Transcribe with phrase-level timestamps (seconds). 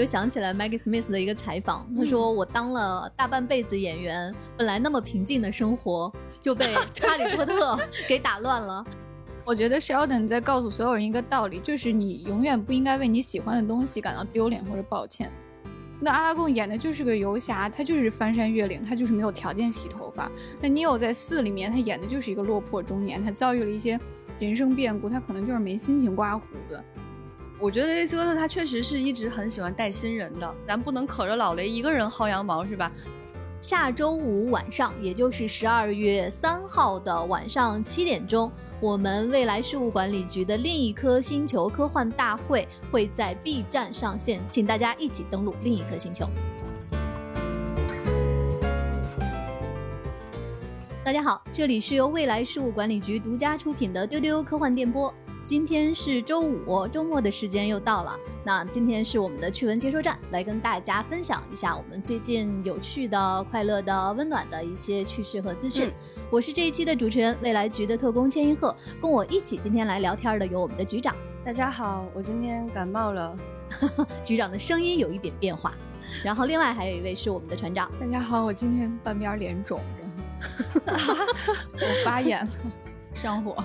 [0.00, 6.10] 就想起来 Maggie Smith 的一个采访，他说我当了大半辈子演员，本来那么平静的生活
[6.40, 7.78] 就被 哈利波特
[8.08, 8.82] 给打乱了。
[9.44, 15.30] 我觉得 Sheldon 在告诉所有人一个道理，就是你永远不应该为你喜欢的东西感到丢脸或者抱歉。
[16.00, 20.32] 那阿拉贡演的就是个游侠，他就是翻山越岭，他就是没有条件洗头发。
[20.62, 24.00] 那尼欧在四里面，他演的就是一个落魄中年，他遭遇了一些
[24.38, 26.82] 人生变故，他可能就是没心情刮胡子。
[27.62, 32.90] 我觉得雷斯科特他确实是一直很喜欢带新人的，咱不能可着老雷一个人薅羊毛，是吧？
[33.60, 38.50] 下周五晚上，也就是十二月三号的晚上七点钟，
[38.80, 46.26] 我们未来事务管理局的另一颗星球科幻大会会在 B 站上线，请大家一起登录另一颗星球。
[51.04, 55.12] 大家好，这里是由未来事务管理局独家出品的丢丢科幻电波。
[55.50, 58.16] 今天是周五，周末的时间又到了。
[58.44, 65.90] 那今天是我们的趣闻接收站，来跟大家分享一下我们最近有趣的、快乐的、温暖的一些趣事和资讯。
[66.30, 68.72] 我是这一期的主持人，未来局的特工千一鹤。
[69.02, 71.16] 跟我一起今天来聊天的有我们的局长。
[71.44, 73.36] 大家好，我今天感冒了，
[74.22, 75.74] 局长的声音有一点变化。
[76.22, 77.90] 然后另外还有一位是我们的船长。
[77.98, 79.80] 大家好，我今天半边脸肿，
[80.86, 81.12] 然后
[81.74, 82.50] 我发炎了，
[83.14, 83.56] 上火。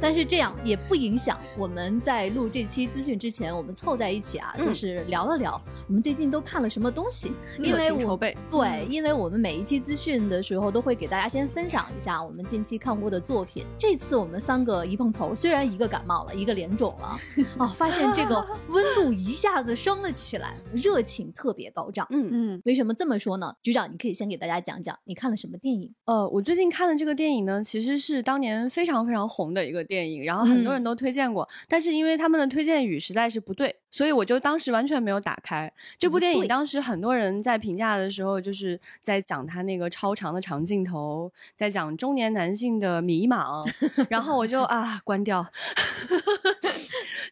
[0.00, 7.32] 但是这样也不影响我们在录这期资讯之前，我们凑在一起啊，就是聊了聊我们最近都看了什么东西。
[7.58, 13.64] 因为筹备对，因为我们每一期资讯的时候都会给大家先分享一下我们近期看过的作品。
[13.78, 17.16] 这次我们三个一碰头，虽然一个感冒了，一个脸肿了，
[17.58, 22.06] 哦，发现这个温度一下子升了起来，热情特别高涨。
[22.10, 23.54] 嗯嗯，为什么这么说呢？
[23.62, 25.92] 局长，你可以先给大家讲讲你看了什么电影？
[26.06, 29.81] 呃，我最近看的这个电影呢，其实是当年非常非常红的一个。
[29.84, 36.46] 电影，然后很多人都推荐过，但是因为他们的推荐语实在是不对，所以我就当时完全没有打开这部电影。
[36.46, 43.66] 当时很多人在评价的时候，就是在讲他那个超长的长镜头，在讲中年男性的迷茫，
[44.08, 45.44] 然后我就啊关掉。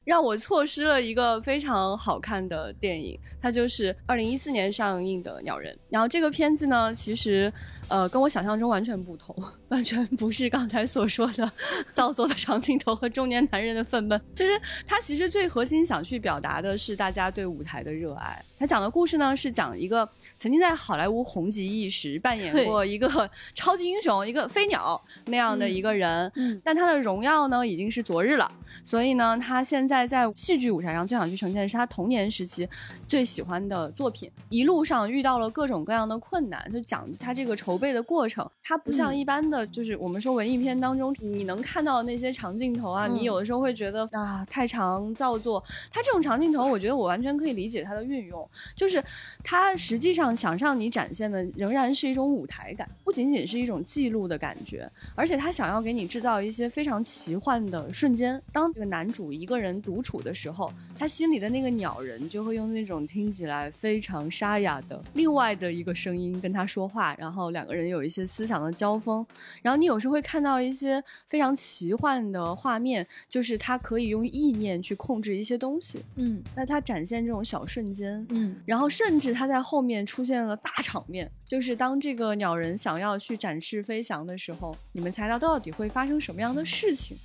[0.05, 5.75] 让我错失了一个非常好看的电影，它就是二零一四年上映的《鸟人》。
[5.91, 7.53] 然后这个片子呢，其实，
[7.89, 9.34] 呃，跟我想象中完全不同，
[9.69, 11.50] 完全不是刚才所说的
[11.93, 14.21] 造作的长镜头和中年男人的愤懑。
[14.34, 18.45] 其实它其实最核心想去表达的是大家对舞台的热爱。
[18.60, 20.06] 他讲的故事呢，是讲一个
[20.37, 23.09] 曾经在好莱坞红极一时，扮演过一个
[23.54, 28.47] 超级英雄、一个飞鸟那样的一个人，嗯但他的荣耀呢，已经是昨日了。
[28.84, 32.69] 所以呢，他现在在戏剧舞台上最想去呈现的是他童年时期
[33.09, 34.31] 最喜欢的作品。
[34.50, 38.47] 一路上遇到了各种各样的困难，就讲他这个筹备的过程。
[38.62, 45.65] 他不像一般的就是我们说文艺片当中你能看到的那些长镜头啊，你有的时候会觉得啊太长造作。
[45.91, 48.47] 他这种长镜头，我觉得我完全可以理解他的运用。
[48.77, 49.03] 就是
[49.43, 58.41] 他实际上想让你展现的仍然是一种舞台感，不仅仅是一种记录的感觉，而且他想要给你制造一些非常奇幻的瞬间。
[58.53, 69.25] 当这个男主一个人独处的时候，他心里的那个鸟人就会用那种听起来非常沙哑的另外的一个声音跟他说话，然后两个人有一些思想的交锋。
[69.62, 76.05] 然后你有时候会看到一些非常奇幻的画面，就是他可以用意念去控制一些东西。
[76.17, 78.40] 嗯，那他展现这种小瞬间，嗯。
[78.65, 87.17] 然后甚至他在后面出现了大场面，就是当这个鸟人想要去展翅飞翔的时候，你们猜到到底会发生什么样的事情？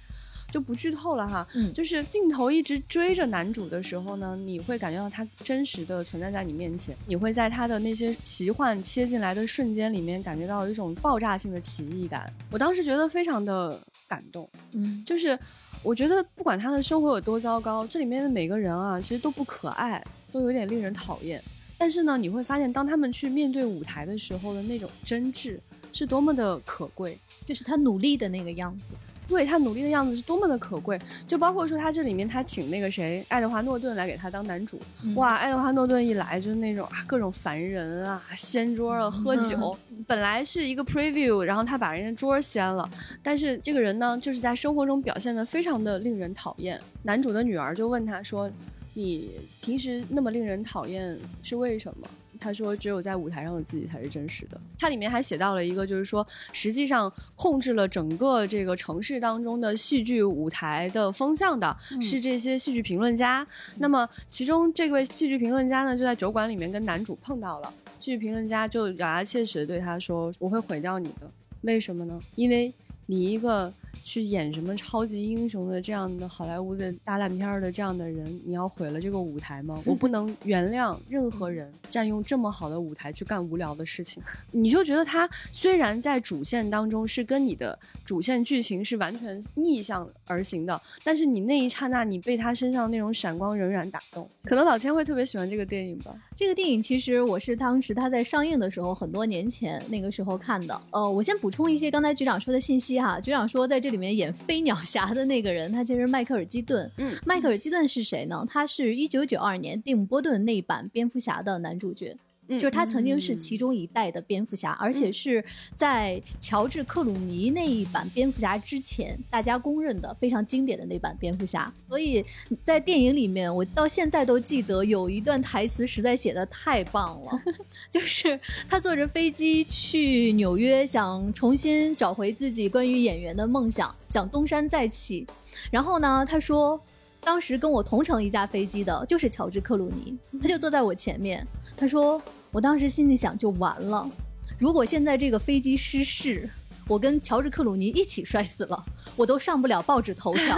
[0.51, 1.45] 就不剧透了哈。
[1.55, 12.31] 嗯，就是镜头一直追着男主的时候呢，你会感觉到他真实的存在在你面前，你会在他的那些奇幻切进来的瞬间里面感觉到一种爆炸性的奇异感。
[12.51, 13.77] 我当时觉得非常的
[14.07, 14.47] 感动。
[14.73, 15.37] 嗯，就是
[15.81, 20.01] 我觉得不管他的生活有多糟糕，这里面的每个人啊，其实都不可爱。
[20.35, 21.41] 都有点令人讨厌，
[21.77, 25.57] 但是呢，你会发现，当他们去面对舞台的时候的那种真挚，
[25.93, 27.17] 是多么的可贵。
[27.45, 28.97] 就是他努力的那个样子，
[29.29, 30.99] 对他努力的样子是多么的可贵。
[31.25, 34.77] 就包括说，他这里面他请那个谁，爱德华诺顿来给他当男主，
[35.15, 39.77] 哇，爱德华诺顿一来就是那种啊，各种烦人啊，掀桌啊，喝酒。
[40.05, 42.89] 本来是一个 preview，然后他把人家桌掀了，
[43.23, 46.77] 但是这个人呢，就是在生活中表现的非常的令人讨厌。
[47.03, 48.51] 男主的女儿就问他说。
[48.95, 49.29] 你
[49.61, 52.07] 平时那么令人讨厌是为什么？
[52.37, 54.59] 他说，只有在舞台上的自己才是真实的。
[54.77, 63.45] 它里面还写到了一个，就是说，实际上控制了整个这个城市当中的戏剧舞台的风向的是这些戏剧评论家。
[63.77, 67.73] 那么，其中这位戏剧评论家呢，就在酒馆里面跟男主碰到了。
[67.99, 71.31] 戏剧评论家就咬牙切齿的对他说：“我会毁掉你的，
[71.61, 72.19] 为什么呢？
[72.35, 72.73] 因为。”
[73.05, 73.71] 你一个
[74.03, 79.81] 去演什么超级英雄的这样的好莱坞的大烂片儿的这样的人，你要毁了这个舞台吗？
[79.85, 84.21] 我不能 原谅任何人占用这么好的舞台去干无聊的事情。
[84.51, 94.29] 你就觉得他虽然在主线当中是跟你的主线剧情是完全逆向而行的，但是你那一刹那你被他身上那种闪光仍然打动。
[94.43, 96.15] 可能老千会特别喜欢这个电影吧。
[96.35, 100.81] 这个电影其实我是当时他在上映的时候很多年前那个时候看的。
[100.91, 103.19] 呃，我先补充一些刚才局长说的信息哈。
[103.19, 106.89] 局长说在这里面演飞鸟侠的那个人，他其实是迈克尔基顿。
[106.97, 108.45] 嗯，迈克尔基顿是谁呢？
[108.49, 112.15] 他是一九九二年蒂姆波顿那版蝙蝠侠的男主角。
[112.47, 115.43] 就是他曾经是其中一代的蝙蝠侠，而且是
[115.75, 121.73] 在乔治克鲁尼那一版蝙蝠侠之前，大家公认的非常经典的那版蝙蝠侠。
[121.89, 122.23] 所以
[122.63, 127.31] 在电影里面，我到现在都记得有一段台词，实在写的太棒了，
[127.89, 128.39] 就是
[128.69, 135.25] 他坐着飞机去纽约，想重新找回自己关于演员的梦想，想东山再起。
[135.71, 136.79] 然后呢，他说，
[137.21, 141.45] 当时跟我同乘一架飞机的就是乔治克鲁尼，他就坐在我前面。
[141.77, 142.21] 他说
[142.55, 144.09] ：“我当时心里想，就完了。
[144.57, 146.49] 如果现在这个飞机失事，
[146.87, 148.85] 我跟乔治克鲁尼一起摔死了，
[149.17, 150.55] 我都上不了报纸头条，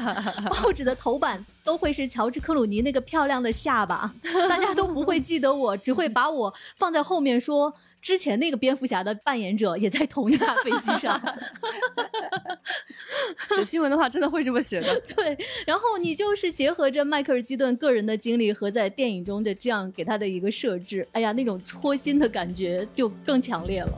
[0.48, 4.14] 报纸的头版都会是乔治克鲁尼那个漂亮的下巴，
[4.48, 7.74] 大家都不会记得我，只会把我放在后面说。”
[8.04, 11.18] 之前那个蝙蝠侠的扮演者也在同一架飞机上，
[13.56, 15.00] 写新闻的话真的会这么写的。
[15.16, 15.36] 对，
[15.66, 23.92] 然后你就是结合着迈克尔基顿个人的经历和在电影中的这样给他的一个设置，哎呀，那种戳心的感觉就更强烈了。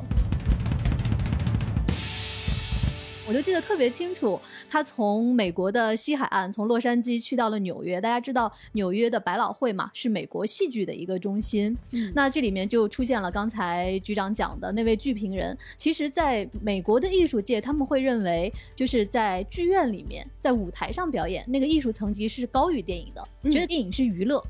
[3.29, 4.41] 我就记得特别清楚，
[4.71, 8.01] 他从美国的西海岸，从洛杉矶去到了纽约。
[8.01, 11.77] 大家知道纽约的百老汇嘛，是美国戏剧的一个中心。
[12.15, 15.59] 那这里面就出现了刚才局长讲的那位剧评人。
[15.75, 24.41] 其实，在美国的艺术界，他们会认为，就是在剧院里面，在舞台上表演，那个艺术层级是高于电影的，觉得电影是娱乐。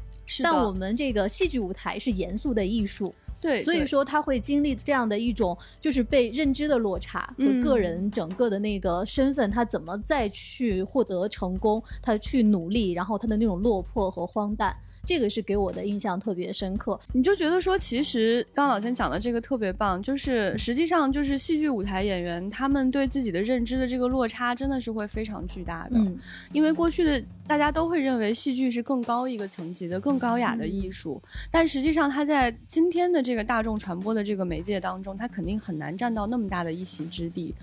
[0.43, 3.14] 但我们这个戏剧舞台是严肃的艺术。
[3.46, 14.76] 对，所以说他会经历这样的一种，就是被认知的落差和个人整个的那个身份，他怎么再去获得成功，他去努力，然后他的那种落魄和荒诞。
[15.06, 26.18] 这个是给我的印象特别深刻，你就觉得说，其实刚老先讲的这个特别棒，就是实际上就是戏剧舞台演员他们对自己的认知的这个落差真的是会非常巨大的，嗯，
[26.52, 31.22] 因为过去的大家都会认为戏剧是更高一个层级的、更高雅的艺术，
[31.52, 37.54] 但实际上它在今天的这个大众传播的这个媒介当中，它肯定很难占到那么大的一席之地，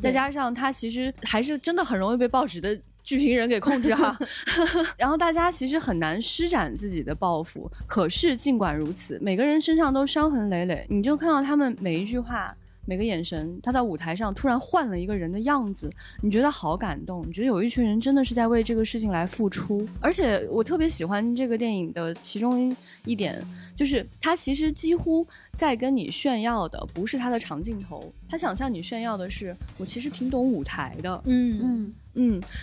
[0.00, 2.78] 再加上它其实还是真的很容易被报纸的。
[3.04, 4.18] 剧评人给控制哈，
[4.98, 7.70] 然后大家其实很难施展自己的抱负。
[7.86, 12.56] 可是尽管如此，每个人身上都伤痕累累，你就看到他们每一句话。
[12.86, 15.88] 每个眼神，他在舞台上突然换了一个人的样子，
[16.20, 17.26] 你觉得好感动？
[17.26, 19.88] 你觉得有一群人真的是在为这个事情来付出？
[20.02, 23.42] 而且我特别喜欢这个电影的其中一点，
[23.74, 31.22] 就是他其实几乎在跟你炫耀的不是他的长镜头，他想向你炫耀的是我其实挺懂舞台的。
[31.24, 31.94] 嗯嗯嗯，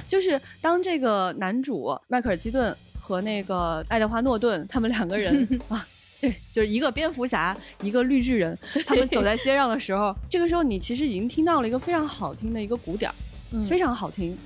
[0.08, 5.86] 就是当这个男主迈克尔基顿和那个爱德华诺顿他们两个人 啊。
[6.22, 8.56] 对，就是一个蝙蝠侠，一个绿巨人，
[8.86, 13.16] 他们走在街上的时候，这个时候你其实已经听到了一个非常好听的一个鼓点儿，
[13.64, 14.38] 非常好听。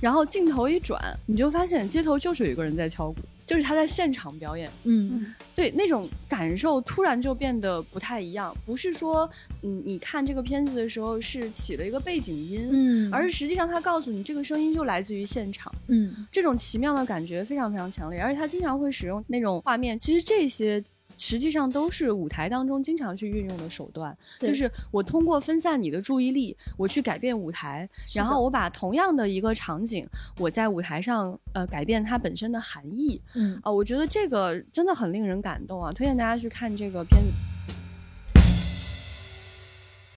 [0.00, 3.18] 然后镜头一转，你就发现街头就是有一个人在敲鼓，
[3.50, 4.70] 就是他在现场表演。
[4.84, 5.26] 嗯，
[5.56, 9.28] 对，那种感受突然就变得不太一样，不是说
[9.62, 15.74] 嗯你看这个片子的时候是起了一个背景音，嗯，而是实际上他告诉你这个声音就来自于现场。
[15.88, 20.80] 嗯，这种奇妙的感觉非常非常强烈，而且他经常会使用那种画面，其实这些。
[21.20, 30.08] 实际上都是舞台当中经常去运用的手段，就是我通过分散你的注意力，我去改变舞台，然后我把同样的一个场景，
[30.38, 33.20] 我在舞台上呃改变它本身的含义。
[33.34, 35.92] 嗯啊，我觉得这个真的很令人感动啊！
[35.92, 37.28] 推荐大家去看这个片子。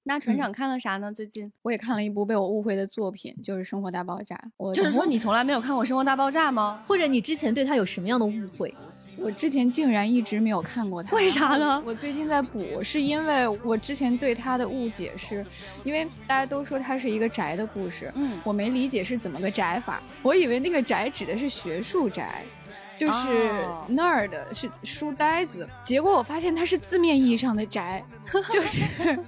[0.06, 1.12] 那船长看了啥呢？
[1.12, 4.36] 最近我也看了一部被我误会的作品，就是《生活大爆炸》。
[4.58, 6.82] 我就是说你从来没有看过《生活大爆炸》吗？
[6.88, 8.74] 或者你之前对他有什么样的误会？
[9.18, 11.82] 我之前竟然一直没有看过它，为啥呢？
[11.86, 15.46] 我最近在补，是因为我之前对它的误解是，
[15.84, 22.44] 因为大家都说它是一个宅的故事，嗯，我没理解是怎么个宅法，我以为那个宅指的是学术宅。
[22.98, 28.04] 就是那儿的是书呆子，结果我发现他是字面意义上的宅，
[28.52, 28.86] 就是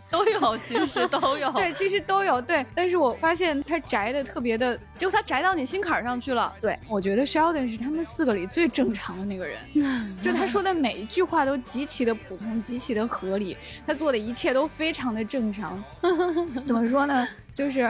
[0.09, 2.65] 都有，其实都有，对，其实都有，对。
[2.75, 6.53] 但是我发现他宅的特别的，结果他宅到你心坎上去了。
[6.61, 9.57] 对，我觉得 Sheldon 是他们四个里最正常的那个人，
[10.21, 15.83] 就他说的每一句话都极其的普通，极其的合理，他做的一切都非常的正常。
[16.63, 17.27] 怎么说呢？
[17.53, 17.89] 就是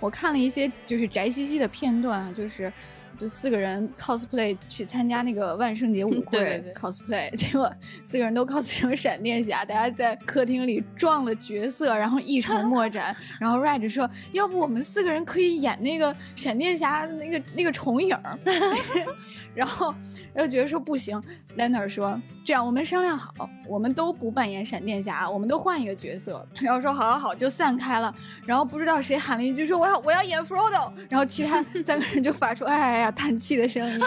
[0.00, 2.72] 我看了一些就是宅兮兮的片段啊，就是
[3.18, 7.72] 就四个人 cosplay 去参加那个万圣节舞会对对对 cosplay，结果
[8.04, 13.14] 四个人都 cos 成闪电侠，大家在客厅里撞了角色，然后一筹莫展。
[13.40, 18.38] 然后 Red 说，要不我们四个人可以演那个闪电侠那个那个重影儿。
[19.54, 19.94] 然后
[20.34, 21.20] 又觉得说不行
[21.56, 23.32] ，Leonard 说这样我们商量好，
[23.66, 26.46] 我们都不扮演闪电侠，我们都换一个角色。
[26.60, 28.14] 然后说好好好，就散开了。
[28.44, 34.00] 然后不知道谁喊了一句说我要我要演 Frodo，然后其他 三个人就发出哎呀呀叹气的声音，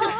[0.00, 0.14] 就是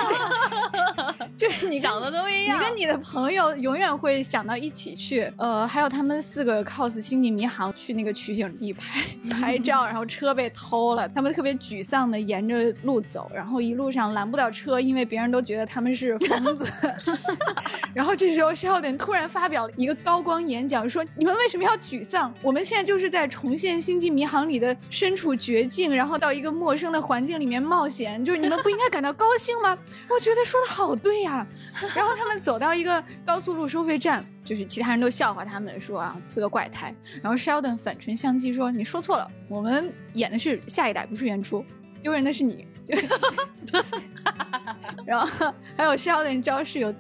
[1.37, 2.57] 就是你的都一样。
[2.57, 9.01] 你跟你的朋友永远会想到一起去，呃，还有他们四个 cos 星际迷航去那个取景地拍
[9.31, 16.65] 拍照，然后车被偷了，他们特别沮丧的沿着路走，然后一路上拦不到车，因为别人都觉得他们是疯子。
[17.95, 22.35] 然后这时候 Sheldon 突然发表了一个高光演讲，说：“你们为什么要沮丧？
[22.43, 29.79] 我们现在就是在重现星际迷航里的身处绝境，然后到一个陌生的环境里面冒险，就是你们不应该感到高兴吗？”
[30.11, 31.47] 我觉得说的好对呀、
[31.95, 36.95] 然后他们走到一个高速路收费站，就是其他人都笑话他们说啊，四个怪胎。
[37.23, 41.65] 然后 Sheldon 反唇相讥说：“你说错了，我们演的是下一代，不是原初，
[42.03, 42.67] 丢人的是你。”
[45.07, 46.93] 然后还有 Sheldon 招式有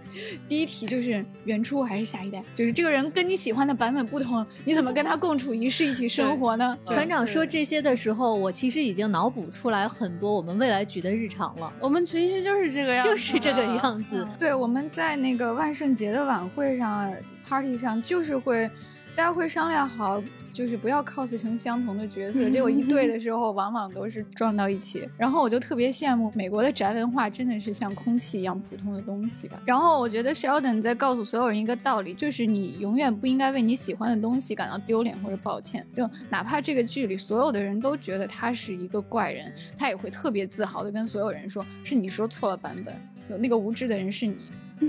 [0.48, 6.78] 第一题就是原初还是下一代，就是这个人跟你喜欢的版本不同，你怎么跟他共处一室一起生活呢？
[6.86, 13.64] 船长说这些的时候，我其实已经脑补出来很多我们未来局的日常了，我们其实就是这个样子，就是这个。
[13.74, 14.24] 样子。
[14.38, 18.70] 对，我们在那个万圣节的晚会上、party 上，就是会
[19.16, 20.20] 大家会商量好，
[20.52, 25.08] 就是不要 cos 成相同的角色，结果一 对的时候，往往都是撞到一起。
[25.16, 29.62] 然后我就特别羡慕美国的宅文化，真的是像空气一样普通的东西吧。
[29.64, 35.86] 然后我觉得 Sheldon 在告诉所有人一个道理，就是你永远不应该为你喜欢的东西感到丢脸或者抱歉。
[35.96, 42.92] 就哪怕这个剧里所有的人都觉得他是一个怪人，他也会特别自豪的跟所有人说：“是你说错了版本，
[43.30, 44.36] 有那个无知的人是你。”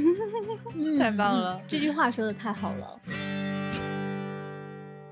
[0.73, 3.44] 嗯太棒了嗯这句话说的太好了。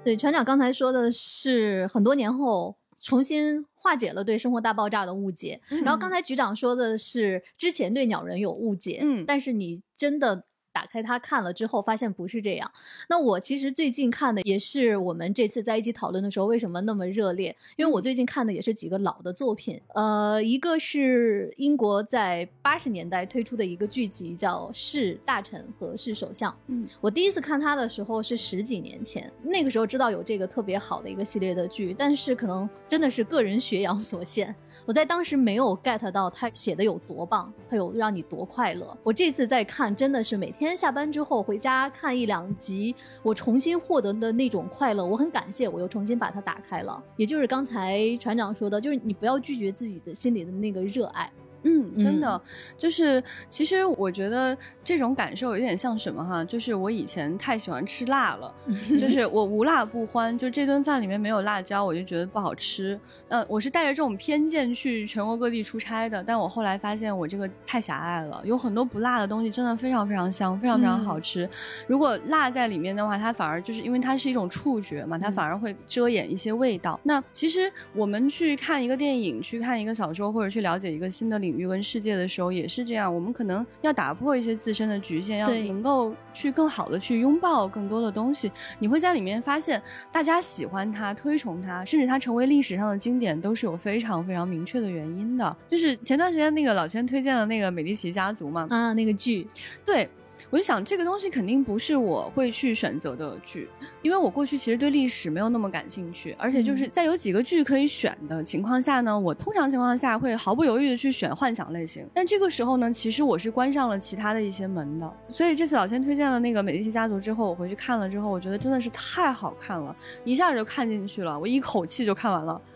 [0.03, 10.45] 对，船长刚才说的是很多年后重新化解了对《生活大爆炸》的误解，然后刚才局长说的是之前对鸟人有误解，嗯但是你真的。
[10.73, 12.69] 打开它看了之后，发现不是这样。
[13.07, 19.79] 那我其实最近看的也是我们这次在一起讨论的时候为什么那么热烈，因为我最近看的也是几个老的作品。
[19.93, 26.51] 呃，一个是英国在八十年代推出的一个剧集，叫《是大臣和是首相》。
[26.67, 34.53] 嗯，我第一次看它的时候是十几年前，那个时候知道有这个特别好的一个系列的剧，但是可能真的是个人学养所限，
[34.85, 38.97] 我在当时没有 get 到他写的有多棒，他有让你多快乐。
[39.01, 47.01] 我这次再看，真的是每天下班之后回家看一两集，我重新获得的那种快乐，我很感谢，我又重新把它打开了。
[47.15, 51.31] 也就是刚才船长说的，就是你不要拒绝自己的心里的那个热爱。
[51.63, 52.41] 嗯，真的，
[52.77, 58.53] 就是其实我觉得这种感受有点像什么哈，就是我以前太喜欢吃辣了，
[58.99, 62.99] 就是我无辣不欢，就这顿饭里面没有辣椒，我就觉得不好吃。
[63.27, 71.49] 呃，我是带着这种偏见去全国各地出差的，但我后来发现我这个太狭隘了，有很多不辣的东西真的非常非常香，非常非常好吃。
[71.87, 76.99] 如果辣在里面的话，它反而就是因为它是一种触觉嘛，它反而会遮掩一些味道。
[77.03, 83.13] 那其实我们去看一个电影，去看一个小说，或者去了解一个新的领域跟世界的时候，也是这样。
[83.13, 88.51] 我们可能要打破一些自身的局限，要能够去更好的去拥抱更多的东西。
[88.79, 89.81] 你会在里面发现，
[90.11, 95.55] 大家喜欢它、推崇它，甚至它成为历史上的经典，都是有非常非常明确的原因的。
[95.69, 99.47] 就是前段时间那个老千推荐的那个《美第奇家族》嘛，啊，那个剧，
[99.85, 100.09] 对。
[100.53, 103.67] 我就想，这个东西肯定不是我会去选择的剧，
[104.03, 112.07] 因为我过去其实对历史没有那么感兴趣，而且就是在有几个剧可以选的情况下呢，我通常情况下会毫不犹豫的去选幻想类型。
[112.13, 115.11] 但这个时候呢，其实我是关上了其他的一些门的。
[115.27, 122.61] 所以这次老千推荐了那个《美第奇家族》之后，我回去看了之后，我觉得真的是太好看了，一下就看进去了，我一口气就看完了。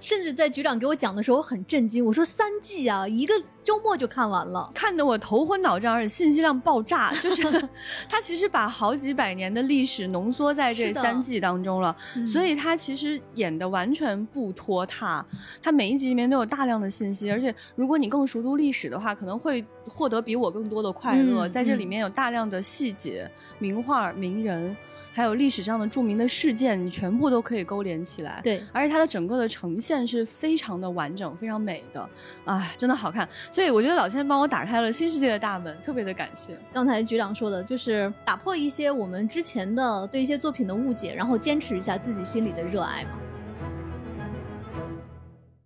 [0.00, 2.04] 甚至在局长给我讲的时候，我很震惊。
[2.04, 3.32] 我说三季啊，一个
[3.68, 4.66] 周末就看完了。
[4.74, 7.12] 看得我头昏脑胀，而且信息量爆炸。
[7.20, 7.42] 就是
[8.08, 11.94] 他其实把好几百年的历史浓缩在这三季当中了，
[12.24, 15.22] 所以他其实演的完全不拖沓。
[15.62, 21.46] 他每一集里面都有大量的信息，而且如果你更熟读历史的话，可能会获得比我更多的快乐。
[21.46, 24.76] 嗯在这里面有大量的细节、名画、名人，
[25.12, 28.40] 还有历史上的著名的事件，你全部都可以勾连起来。
[28.42, 32.08] 对，而且它的整个的呈现是非常的完整、非常美的，
[32.44, 33.28] 哎，真的好看。
[33.50, 36.56] 所以我觉得老千帮我打开了新世界的大门，特别的感谢。
[36.72, 43.10] 刚才局长说的，就是打破一些我们之前的对一些作品的误解，然后坚持一下自己心里的热爱嘛。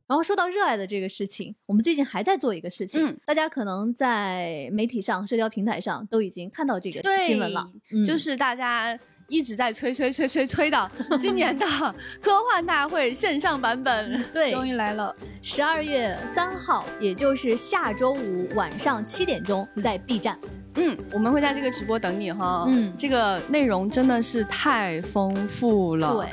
[0.08, 8.98] 然后说到热爱的这个事情，我们最近还在做一个事情，嗯大家可能在媒体上、社交平台上都已经看到这个新闻了，嗯就是大家
[9.32, 11.66] 一直在催催催催催的 今年的
[12.20, 14.22] 科幻大会线上版本。
[14.30, 20.38] 对，终于来了，十二月三号，也就是下周五晚上七点钟，在 B 站。
[20.76, 22.66] 嗯，我们会在这个直播等你哈。
[22.68, 26.14] 嗯这个内容真的是太丰富了。
[26.14, 26.28] 对，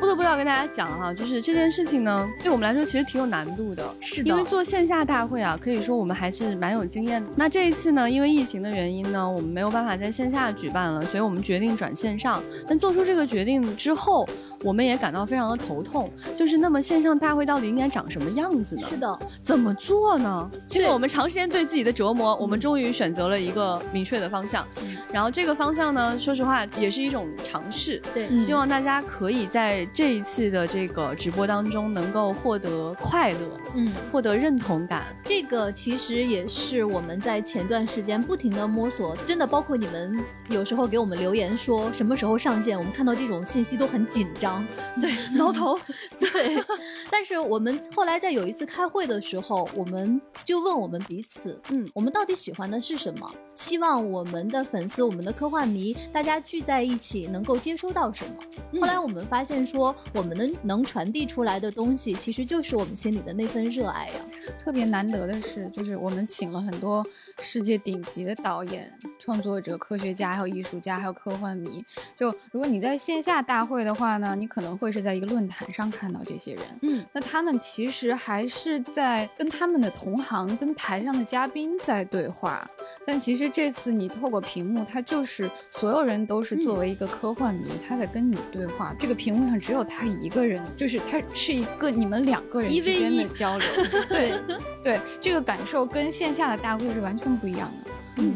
[0.00, 3.82] 不得不要跟大家讲哈，就是这件事情呢，对我们来说其实挺有难度的。
[4.00, 7.28] 是的，因为做线下大会啊，可以说我们还是蛮有经验的。
[7.36, 12.42] 那这一次呢，因为疫情的原因呢，我们没有办法在线下举办了，所以我们决定转线上。
[12.66, 14.26] 但做出这个决定之后，
[14.62, 18.82] 我们也感到非常的头痛，就是那么线上大会到底应该长什么样子呢？
[18.82, 20.50] 是的，怎么做呢？
[20.66, 24.66] 经过我们长时间对自己的折磨，我们终于选择了一个明确的方向。
[25.12, 28.00] 然后这个方向呢，说实话也是一种尝试。
[28.14, 33.38] 对，嗯希望大家可以在这一次的这个直播当中能够获得快乐，
[33.74, 33.92] 嗯。
[34.10, 35.04] 获得认同感。
[35.24, 44.51] 这个其实也是我们在前段时间不停的摸索，真的包括你们有时候给我们留言说什么时候上线，我们看到这种信息都很紧张，
[45.00, 45.78] 对，挠头，
[46.18, 46.62] 对。
[47.10, 53.30] 但是我们后来在有一次开会的时候，我们就问我们彼此，嗯我们到底喜欢的是什么？
[53.54, 58.80] 希望我们的粉丝、我们的科幻迷，大家聚在一起能够接收到什么？
[58.80, 64.14] 后来我们发现说，我们能能传递出来的东西，其实就是我们心里的那份热爱呀、
[64.58, 67.04] 特别难得的是，就是我们请了很多
[67.42, 71.84] 世界顶级的导演、创作者、科学家，还有艺术家，还有科幻迷。
[72.16, 76.62] 就如果你在线下大会的话呢，你可能会是在一个论坛上看到这些人。
[76.82, 82.68] 嗯，那他们其实还是在跟他们的同行、跟台上的嘉宾在对话，
[83.06, 88.94] 但其实这次你透过屏幕，他就是所有人都是作为一个科幻迷，他在跟你对话。
[88.98, 93.66] 这个屏幕上只有他一个人，就是他是一个你们两个人之间的交流。
[94.08, 94.32] 对
[94.84, 97.90] 对，这个感受跟线下的大会是完全不一样的。
[98.16, 98.34] 嗯，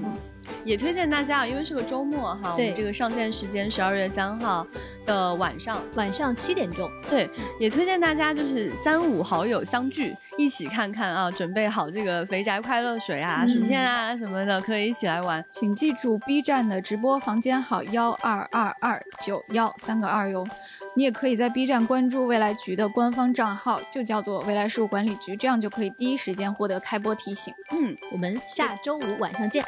[0.64, 4.66] 也推荐大家啊，因为是个周末哈，我对们这个上线时间十二月三号
[5.04, 7.28] 的晚上，晚上七点钟，对，
[7.60, 15.44] 也推荐大家就是三五好友相聚，一起看看啊，准备好这个肥宅快乐水啊、嗯薯片啊什么的，可以一起来玩。
[15.50, 20.46] 请记住 B 站的直播房间号幺二二二九幺三个二哟。
[20.96, 27.52] 你也可以在 B 站关注未来局的官方账号，就叫做未来事务管理局，这样就可以第一时间获得开播提醒。
[27.72, 29.62] 嗯，我们下周五晚上见。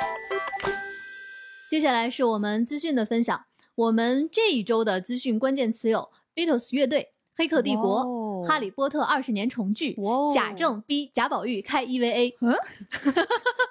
[1.68, 3.44] 接下来是我们资讯的分享。
[3.74, 12.32] 我们这一周的资讯关键词有 Beatles 乐队、黑客帝国、哦哈利波特二十年重聚、哦贾政逼贾宝玉开 EVA。
[12.40, 12.54] 嗯，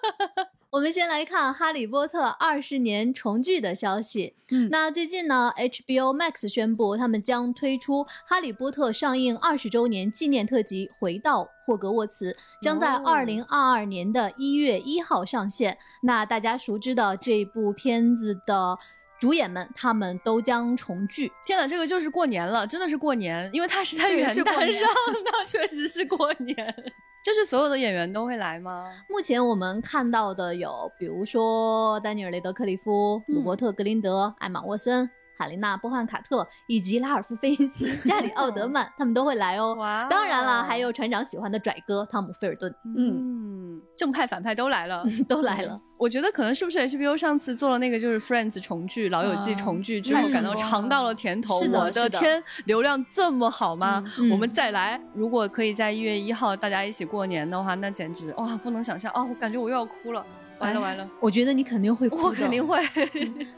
[0.69, 4.35] 我们先来看《哈利波特》二十年重聚的消息。
[4.51, 15.77] 嗯那最近呢，HBO Max 宣布他们将推出《哈利波特》上映二十周年纪念特辑《回到霍格沃茨》，将在哦二零二二年的一月一号上线。
[16.03, 18.77] 那大家熟知的这部片子的
[19.21, 21.31] 主演们，他们都将重聚。
[21.45, 24.89] 天哪，这个就是过年了，真的是过年，因为它是在对元旦上
[25.23, 26.93] 的， 确实是过年。
[27.27, 28.89] 就是所有的演员都会来吗？
[29.09, 39.75] 目前我们看到的有，比如说丹尼尔·雷德克里夫、鲁伯特·格林德、艾玛·沃森、海琳娜·波汉卡特以及拉尔夫·菲因斯、加里·奥德曼，他们都会来哦。
[39.75, 45.03] 哇哦当然了，还有船长喜欢的拽哥汤姆·菲尔顿，嗯，正派反派都来了。
[45.27, 45.79] 都来了。
[45.97, 51.59] 我觉得可能是不是 HBO 上次做了那个就是 Friends 重聚、老友记啊重聚之后，太感到尝到了甜头。
[51.59, 54.03] 是的我是的天，流量这么好吗？
[54.19, 59.25] 嗯我们再来，如果可以在一月一号大家一起过年的话，那简直哇，不能想象哦！
[59.27, 60.23] 我感觉我又要哭了，
[60.59, 62.79] 完了哎完了，我觉得你肯定会哭，我肯定会。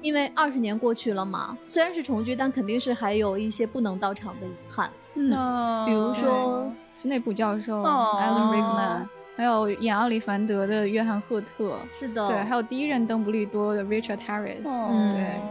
[0.01, 4.89] 因为二十年过去了嘛，虽然是重聚，但肯定是还有一些不能到场的遗憾。
[5.15, 8.17] 嗯，那比如说斯内普教授、哦。
[8.19, 15.41] Alan Rickman，还有演奥利凡德的约翰赫特，是的，对，还有第一任邓布利多的 Richard Harris，、嗯对，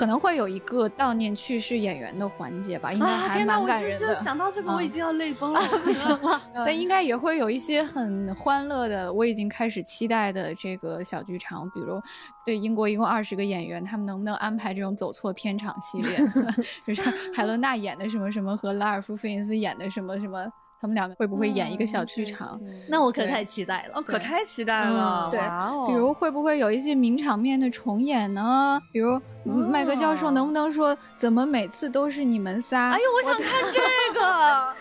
[0.00, 3.44] 可能会有一个悼念去世演员的环节吧，应该啊，还！
[3.44, 4.14] 蛮感人的。
[4.14, 6.40] 想到这个，我已啊经要泪崩了， 不行了。
[6.64, 12.00] 但应该也会有一些很欢乐的，我已经开始期待的这个小剧场，比如
[12.46, 16.18] 对英国一共二十个演员，他们能不能安排这种走错片场系列？
[16.86, 17.02] 就是
[17.34, 22.58] 海伦娜演的什么什么和拉尔夫·费因斯演的什么什么，他们两个会不会演一个小剧场？
[22.88, 23.92] 那我可太期待了。
[23.94, 25.28] 哦，可太期待了！
[25.28, 28.80] 嗯对哇哦，比如会不会有一些名场面的重演呢？
[28.92, 32.90] 比如嗯麦克教授能不能说怎么每次都是你们仨？
[32.92, 34.74] 哎呦，我想看这个。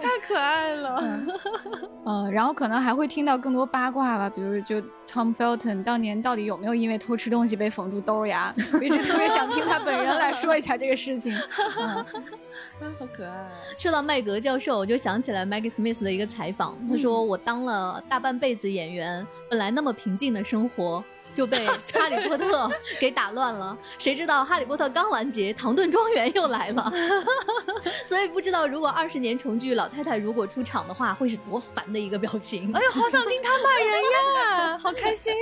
[0.00, 1.00] 太可爱了。
[2.06, 8.54] 呃，然后可能还会听到更多八卦吧，比如就 Tom Felton 当年到底有没有因为偷吃东西被缝住兜牙？
[8.72, 11.34] 我一直特别想听他本人来说一下这个事情。
[12.80, 13.48] 嗯，好可爱。
[13.76, 21.02] 说到麦格教授，我就想起来 Maggie Smith 的一个采访，他说：“我当了大半辈子演员，本来那么平静的生活。”
[21.38, 23.78] 就被哈利波特 给打乱了。
[23.96, 26.92] 谁知道哈利波特刚完结，唐顿庄园又来了。
[28.04, 32.72] 所以不知道如果二十年重聚，老太太如果出场的话，会是多烦的一个表情。
[32.74, 35.32] 哎呦，好想听他骂人呀， 好开心。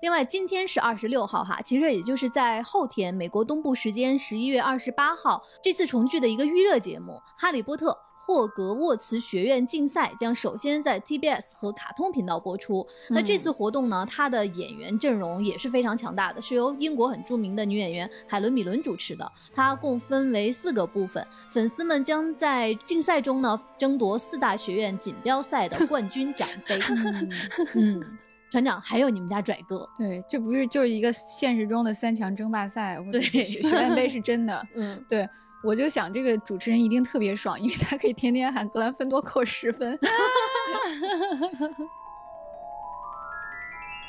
[0.00, 7.92] 另外，今天是二十六号哈，其实也就是在后天，美国东部时间十一月二十八号，这次重聚的一个预热节目《哈利波特》。
[8.28, 12.86] 霍格沃茨学院竞赛将首先在 TBS 和卡通频道播出。
[13.08, 19.32] 那这次活动呢，它的演员阵容也是非常强大的，是由英国很著名的女演员海伦·米伦主持的。
[19.54, 26.78] 它共分为四个部分，粉丝们将在竞赛中呢争夺四大学院锦标赛的冠军奖杯。
[27.76, 28.04] 嗯，
[28.50, 33.02] 船长，还有你们家拽哥，对，这不是就是一个现实中的三强争霸赛？
[33.10, 34.62] 对，学院杯是真的。
[34.76, 35.26] 嗯，对。
[35.62, 39.98] 我就想，这个主持人一定特别爽，因为他可以天天喊格兰芬多扣十分。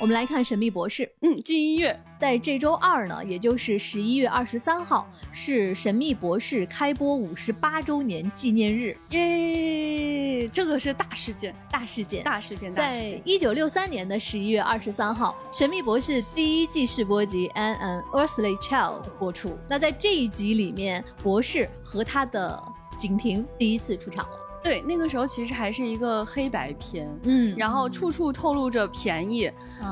[0.00, 10.48] 我们来看《神秘博士》，嗯，进音乐，在这周二呢，也就是十一月二十三号，是《神秘博士》开播五十八周年纪念日，耶！
[10.48, 19.58] 这个是大事件，大事件，大事件，在一九六三年的十一月二十三号，《神秘博士》第一季试播集《An An Earthly Child》播出。
[19.68, 22.58] 那在这一集里面，博士和他的
[22.96, 24.49] 景婷第一次出场了。
[24.62, 29.50] 对，那个时候其实还是一个黑白片，嗯，然后处处透露着便宜，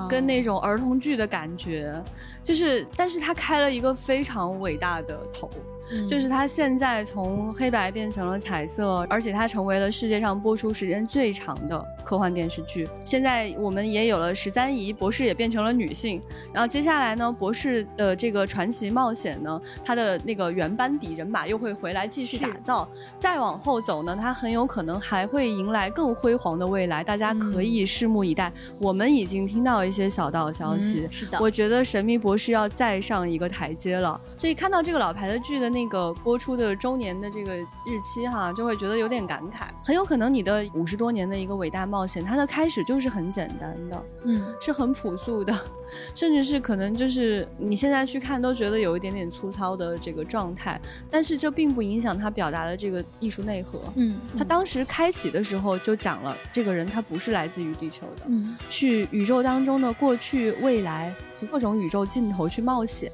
[0.09, 2.03] 跟那种儿童剧的感觉，
[2.43, 5.51] 就是，但是他开了一个非常伟大的头。
[6.09, 12.87] 就是它现在从黑白变成了彩色，而且它成为了世界上播出时间最长的科幻电视剧。
[13.03, 16.21] 现在我们也有了十三姨博士，也变成了女性。
[16.53, 22.87] 然后接下来呢，博士的这个传奇冒险呢，他的那个原班底人马又会回来继续打造。
[23.19, 28.53] 再往后走呢，他很有可能还会迎来更辉煌的未来，大家可以拭目以待。
[28.79, 34.21] 我们已经听到一些小道消息，是的，我觉得神秘博士要再上一个台阶了。
[34.39, 35.78] 所以看到这个老牌的剧的那。
[35.79, 37.55] 那个播出的周年的这个
[37.87, 39.69] 日期哈，就会觉得有点感慨。
[39.85, 45.57] 很有可能你的五十多年的一个伟大冒险，它的开始就是很简单的，嗯，是很朴素的。
[46.15, 53.79] 甚至是可能就是你现在去看都觉得有一点点粗糙的这个状态，但是这并不影响他表达的这个艺术内核。
[53.97, 63.11] 嗯，他当时开启的时候就讲了，这个人他不是来自于地球的，嗯，去宇宙当中的过去、未来和各种宇宙尽头去冒险。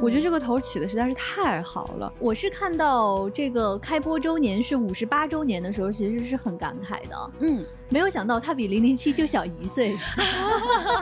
[0.00, 2.12] 我觉得这个头起的实在是太好了。
[2.18, 7.30] 我是看到这个开播周年是五十八周年的时候，其实是很感慨的。
[7.40, 7.64] 嗯。
[7.94, 9.96] 没有想到他比零零七就小一岁，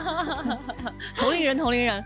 [1.17, 2.05] 同龄人，同龄人。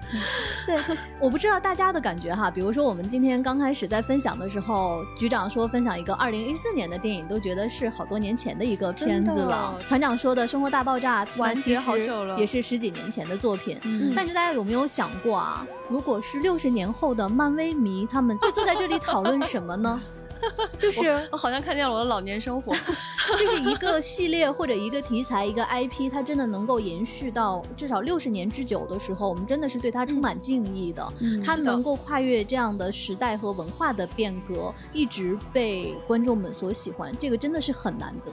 [0.65, 0.77] 对，
[1.19, 2.49] 我不知道大家的感觉哈。
[2.49, 9.77] 比如说，我们今天刚开始在分享的时候，局长说分享一个二零一四年的电影，都觉得是好多年前的一个片子了。
[9.89, 13.77] 船长说的《生活大爆炸》完结好久了，也是十几年前的作品。
[14.15, 15.67] 但是大家有没有想过啊？
[15.89, 20.01] 如果是六十年后的漫威迷，他们会坐在这里讨论什么呢？
[20.77, 22.73] 就是我好像看见了我的老年生活，
[23.37, 31.13] 就是一个系列或者一个题材一个 IP，它真的能够延续到至少六十年之久的时候，我们真的是对它充满敬意的。
[31.43, 38.31] 它能够跨越这样的时代和文化的变革，一直被观众们所喜欢，这个真的是很难得。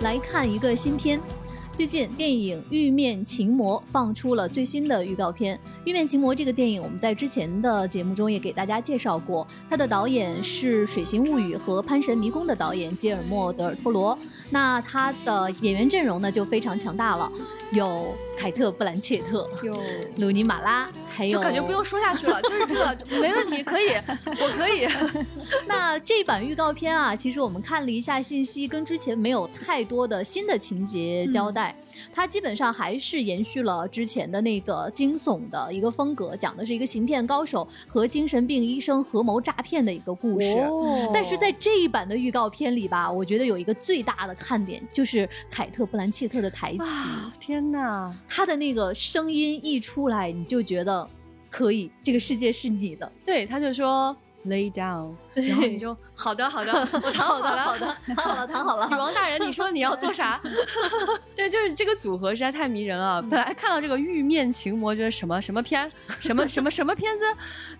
[0.00, 1.20] 来看一个新片。
[1.80, 5.56] 最近，电影《玉面情魔》放出了最新的预告片。
[5.86, 9.48] 《玉面情魔》这个电影，我们在之前的节目中也给大家介绍过。
[9.66, 14.18] 它的导演是《水形物语》和《潘神迷宫》的导演吉尔莫·德尔托罗。
[14.50, 17.32] 那他的演员阵容呢，就非常强大了，
[17.72, 18.14] 有。
[18.40, 19.74] 凯特·布兰切特，有
[20.16, 23.90] 鲁尼·马拉，还有就感觉不用说下去了，就是这没问题，可以，
[24.24, 24.88] 我可以。
[25.68, 31.76] 那这版预告片啊，其实我们看了一下信息，跟之前没有太多的新的情节交代，
[32.14, 40.66] 它基本上还是延续了之前的那个惊悚的一个风格，讲的是一个行骗高手和精神病医生合谋诈骗的一个故事。
[41.12, 46.84] 但是在这一版的预告片里吧，我觉得有一个最大的看点就是凯特·布兰切特的台词。
[47.38, 48.14] 天哪！
[48.28, 51.08] 他的那个声音一出来，你就觉得
[51.50, 53.10] 可以，这个世界是你的。
[53.24, 58.88] 对，他就说 “lay down”，然后你就好 的好的，我躺好了好的， 躺好了，躺好了。
[58.90, 60.40] 女王大人，你说你要做啥？
[61.36, 63.22] 对，就是这个组合实在太迷人了。
[63.22, 67.24] 本来看到这个玉面情魔，觉得什么什么片，什么什么什么片子，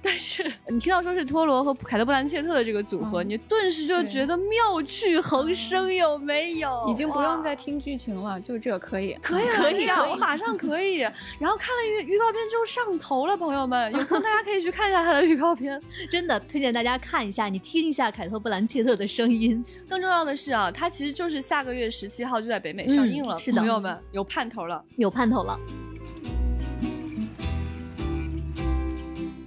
[0.03, 6.87] 但是你听到说是托罗和凯特·布兰切特的这个组合，你顿时就觉得妙趣横生，有没有？
[6.89, 10.99] 已经不用再听剧情了，就这可以，可以可以啊，我马上可以。
[11.39, 19.64] 然后看了预预告片之后上头了，朋友们，有空大家可以去看一下他的预告片，真的推荐大家看一下，你听一下凯特·布兰切特的声音。
[19.88, 25.59] 更重要的是啊，它其实就是下个月十七号就在北美上映了，是的，朋友们有盼头了，有盼头了。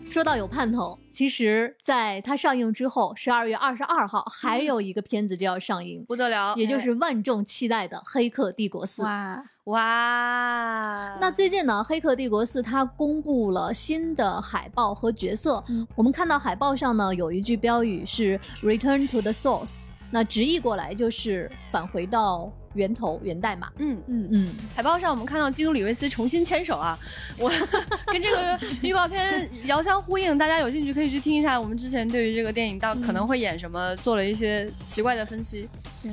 [0.10, 9.02] 说到有盼头，其实在它上映之后，十二月二十二号还有一个片子就要上映，不得了，也就是万众期待的《黑客帝国四》。
[9.06, 11.18] 哇哇！
[11.22, 15.64] 那最近呢，《黑客帝国四》它公布了新的海报和角色。
[15.96, 22.54] 我们看到海报上呢有一句标语是 “Return to the Source”，那直译过来就是返回到。
[22.76, 26.98] 源头源代码，嗯嗯嗯，海报上我们看到基努里维斯重新牵手啊，
[27.38, 27.48] 我
[28.12, 35.70] 跟这个预告片遥相呼应，大家有兴趣可以去听一下我们之前对于这个电影到可能会演什么做了一些奇怪的分析。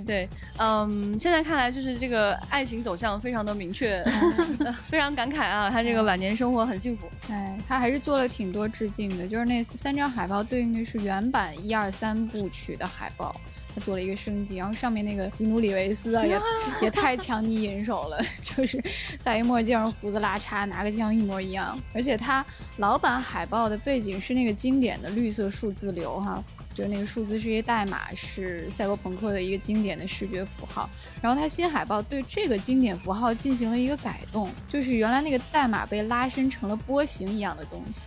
[0.06, 4.04] 对，嗯，现在看来就是这个爱情走向非常的明确，
[4.86, 7.08] 非常感慨啊，他这个晚年生活很幸福。
[7.30, 13.34] 哎，他还是做了挺多致敬的，就是那三张海报对应的是原版一二三部曲的海报。
[13.74, 16.40] 他做了一个升级，然后上面那个吉努里维斯啊， 也
[16.82, 18.82] 也太强敌银手了， 就是
[19.22, 21.78] 戴一墨镜，胡子拉碴，拿个枪一模一样。
[21.94, 22.44] 而且他
[22.78, 26.42] 老版海报的背景是那个经典的绿色数字流哈，
[26.74, 30.88] 就是那个数字是一些代码，是赛博朋克的一个经典的视觉符号。
[31.22, 38.02] 然后他新海报对这个经典符号进行了一个改动，就是原来那个代码被拉伸成了波形一样的东西。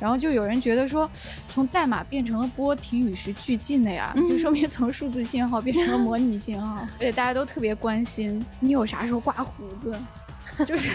[0.00, 1.08] 然后就有人觉得说，
[1.46, 9.94] 从代码变成了波，挺与时俱进的呀，就说明从数字信号变成了模拟信号， 而且大家都特别关心你有啥时候刮胡子，
[10.66, 10.88] 就是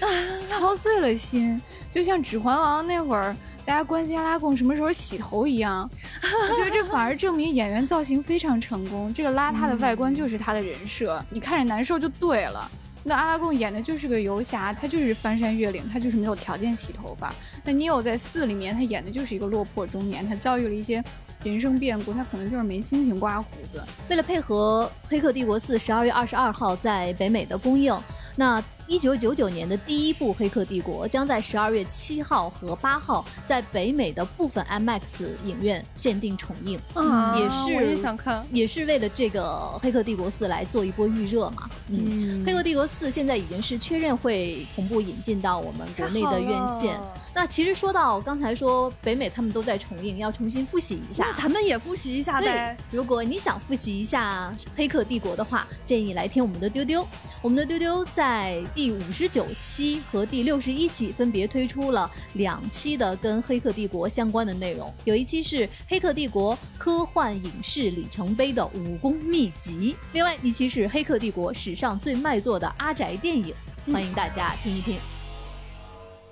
[0.46, 5.88] 操碎了心，就像《指环王》那会儿大家关心阿拉贡什么时候洗头一样，
[6.22, 12.70] 我觉得这反而证明演员造型非常成功，这个邋遢的外观就是他的人设，你看着难受就对了。
[13.02, 17.34] 那阿拉贡演的就是个游侠，他就是翻山越岭，他就是没有条件洗头发。
[17.64, 21.02] 那尼欧在四里面，他演的就是一个落魄中年，他遭遇了一些
[21.42, 23.82] 人生变故，他可能就是没心情刮胡子。
[24.08, 27.98] 为了配合《黑客帝国四》十二月二十二号在北美的公映，
[28.36, 28.62] 那。
[28.90, 39.42] 一九九九年的第一部《黑客帝国》将在十二月七号和八号在北美的部分 IMAX 影院限定重映，啊，也是我也想看，也是为了这个
[39.78, 41.70] 《黑客帝国四》来做一波预热嘛。
[41.88, 46.98] 嗯，《黑客帝国四》现在已经是确认会同步引进到我们国内的院线。
[47.32, 52.76] 那其实说到刚才说北美他们都在重映，要重新复习一下，那咱们也复习一下呗。
[52.90, 57.06] 如果你想复习一下《黑客帝国》的话，建议来听我们的丢丢，
[57.40, 58.60] 我们的丢丢在。
[58.80, 73.54] 第五十九期和第六十一期分别推出了两期的跟《黑客帝国》相关的内容，有一期是《黑客帝国》科幻影视里程碑的武功秘籍，另外一期是《黑客帝国》史上最卖座的阿宅电影，
[73.92, 74.96] 欢迎大家听一听。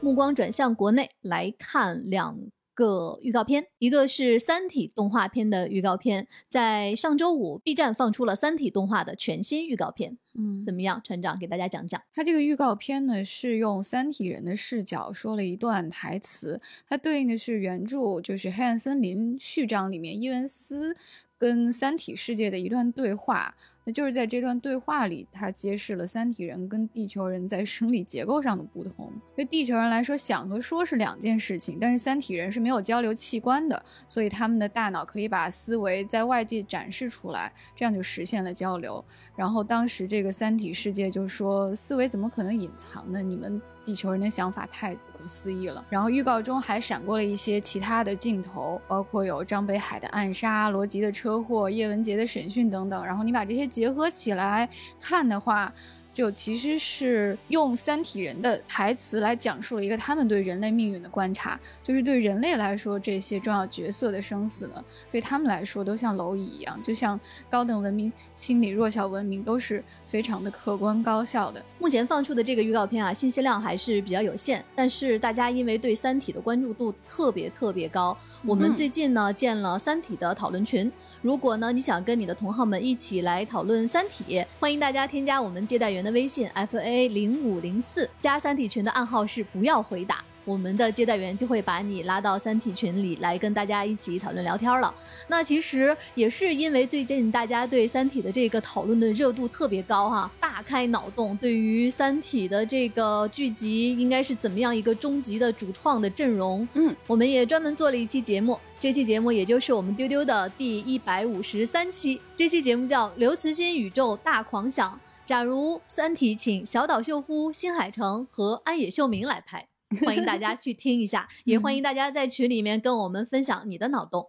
[0.01, 2.35] 目光转向国内来看两。
[2.79, 10.17] 个预告片，一个是《三体》动画片的预告片，在上周五，B 站放出了《三体》动画的全新预告片。
[10.35, 12.01] 嗯，怎么样，船长给大家讲讲？
[12.13, 20.97] 它这个预告片呢，是用三体人的视角说了一段台词，它对应的是原著，就是《黑暗森林》序章里面伊文斯
[21.37, 23.57] 跟三体世界的一段对话。
[23.93, 29.13] 就是在这段对话里，他揭示了三体人跟地球人在生理结构上的不同。
[29.35, 39.05] 对地球人来说，想和说是两件事情，但是三体人是没有交流器官的，所以他们的大脑可以把思维在外界展示出来，这样就实现了交流。
[39.35, 43.23] 然后当时这个三体世界就说：“思维怎么可能隐藏呢？
[43.23, 53.05] 你们地球人的想法太不可思议了。”然后预告中还闪过了一些其他的镜头，包括有张北海的暗杀、罗辑的车祸、叶文洁的审讯等等。
[53.05, 54.69] 然后你把这些结合起来
[55.01, 55.73] 看的话。
[56.15, 69.85] 就其实是用三体人的台词来讲述了一个他们对人类命运的观察，就是对人类来说，这些重要角色的生死呢，对他们来说都像蝼蚁一样，就像高等文明清理弱小文明都是。
[70.09, 71.65] 非常的客观高效的。
[71.79, 80.91] 目前放出的这个预告片啊，信息量还是比较有限，但是大家因为对《三体》的关注度特别特别高，我们最近呢建了《三体》的讨论群。
[81.21, 84.25] 如果呢你想跟你的同好们一起来讨论《三体》，
[84.59, 90.25] 欢迎大家添加我们接待员的微信 f a 零五零四，加《三体》群的暗号是不要回答。
[90.49, 94.93] 我们的接待员就会把你拉到三体群里来跟大家一起讨论聊天了。
[95.27, 108.59] 那其实也是因为最近大家对三体的这个讨论的热度特别高哈，大开脑洞，对于三体的这个剧集应该是怎么样一个终极的主创的阵容，嗯，我们也专门做了一期节目。
[108.81, 114.93] 这期节目也就是我们丢丢的第一百五十三期，这期节目叫《刘慈欣宇宙大狂想》。
[115.27, 119.67] 假如《三体》请小岛秀夫、新海诚和安野秀明来拍，
[120.05, 124.29] 欢迎大家去听一下， 也欢迎大家在群里面跟我们分享你的脑洞。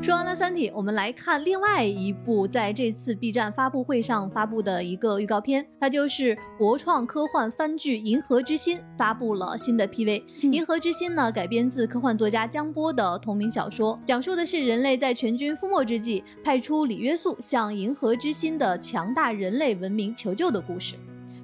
[0.00, 10.22] 说完了《三体》，我们来看另外一部在这次 B 站发布会上发布的一个预告片，它就是国创科幻番剧《银河之心》发布了新的 PV。
[10.44, 20.94] 嗯银河之心》呢改编自科幻作家江波的同名小说，讲述的是人类在全军覆没之际，派出李约素向银河之心的强大人类文明求救的故事。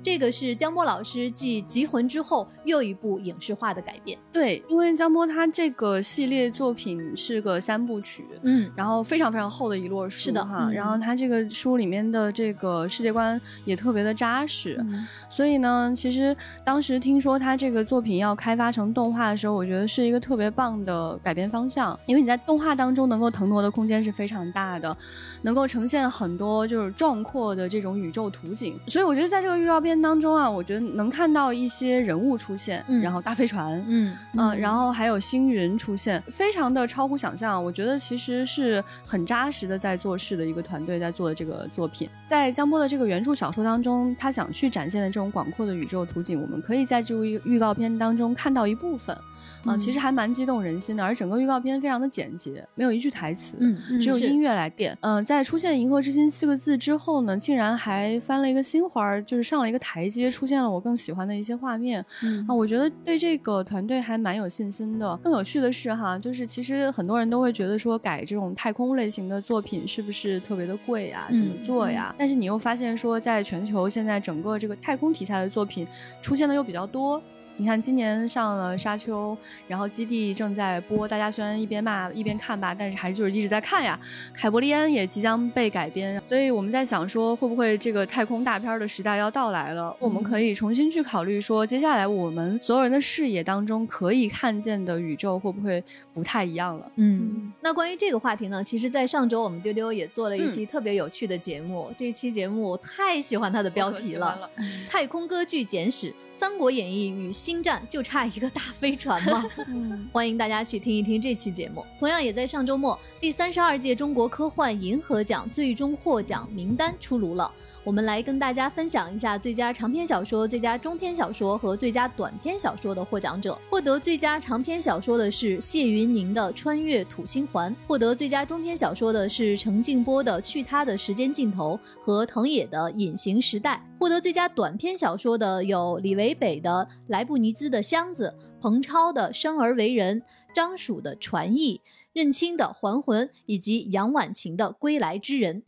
[0.02, 4.18] 这个是江波老师继《极魂》之后又一部影视化的改编。
[4.32, 10.66] 对，因为江波他这个系列作品是个三部曲，嗯，然后非常非常厚的一摞书，是的哈。
[10.68, 16.34] 嗯然后他这个书里面的这个世界观也特别的扎实，嗯所以呢，其实
[16.64, 24.96] 当时听说他这个作品要开发成动画的时候，我觉得是一个特别棒的改编方向，因为你在动画当中能够腾挪的空间是非常大的，
[25.42, 28.78] 能够呈现很多就是壮阔的这种宇宙图景。
[28.86, 37.62] 所以我觉得在这个预告片当中啊，我觉得能看到一些人物出现，嗯然后大飞船，嗯嗯，然后还有星云出现，非常的超乎想象。
[37.62, 42.08] 我觉得其实是很扎实的在做事的一个团队在做的这个作品。
[42.28, 49.16] 在江波的这个原著小说当中，他想去展现的这种广阔的宇宙图景，我们可以在这个预预告片当中看到一部分。
[49.64, 53.56] 啊、嗯其实还蛮激动人心的，而整个预告片非常的简洁，没有一句台词，
[54.00, 54.96] 只有音乐来垫。
[55.00, 62.04] 嗯、在出现“银河之心”四个字之后呢，竟然还翻了一个新花儿，就是上了一个台阶，出现了我更喜欢的一些画面。
[62.22, 65.16] 嗯啊，我觉得对这个团队还蛮有信心的。
[65.18, 71.26] 更有趣的是哈，就是其实很多人都会觉得说改这种太空类型的作品是不是特别的贵呀？
[71.30, 72.14] 怎么嗯做呀？
[72.18, 75.86] 但是你又发现说，在全球现在整个这个太空题材的作品
[76.20, 77.22] 出现的又比较多。
[77.62, 79.36] 你看，今年上了《沙丘》，
[79.68, 83.96] 然后《基地》正在播，大家虽然一边骂一边看吧，但是还是就是一直在看呀。
[84.34, 89.96] 海伯利安也即将被改编，所以我们在想说，会不会这个太空大片的时代要到来了？
[90.00, 95.80] 我们可以重新去考虑说，接下来我们所有人的视野当中可以看见的宇宙会不会
[96.12, 96.90] 不太一样了？
[96.96, 101.92] 嗯，那关于这个话题呢，其实，在上周我们丢丢也做了一嗯期特别有趣的节目。
[101.96, 104.50] 这期节目我太喜欢它的标题了，了，
[104.90, 109.44] 太空歌剧简史》《三国演义》与《星战》就差一个大飞船吗？
[109.68, 111.84] 嗯欢迎大家去听一听这期节目。
[111.98, 117.52] 同样也在上周末，第三十二届中国科幻银河奖最终获奖名单出炉了。
[117.84, 123.58] 我们来跟大家分享一下最佳长篇小说、最佳中篇小说和最佳短篇小说的获奖者。
[123.68, 133.82] 获得最佳长篇小说的是谢云宁的《穿越土星环》，获得最佳中篇小说的是程静波的《去他的时间尽头》和藤野的《隐形时代》。
[133.98, 138.32] 获得最佳短篇小说的有李维北的《莱布尼兹的箱子》。
[138.62, 140.20] 彭超的《生而为人》，
[140.54, 141.78] 张曙的《传译》，
[142.12, 145.60] 任清的《还魂》，以及杨婉晴的《归来之人》。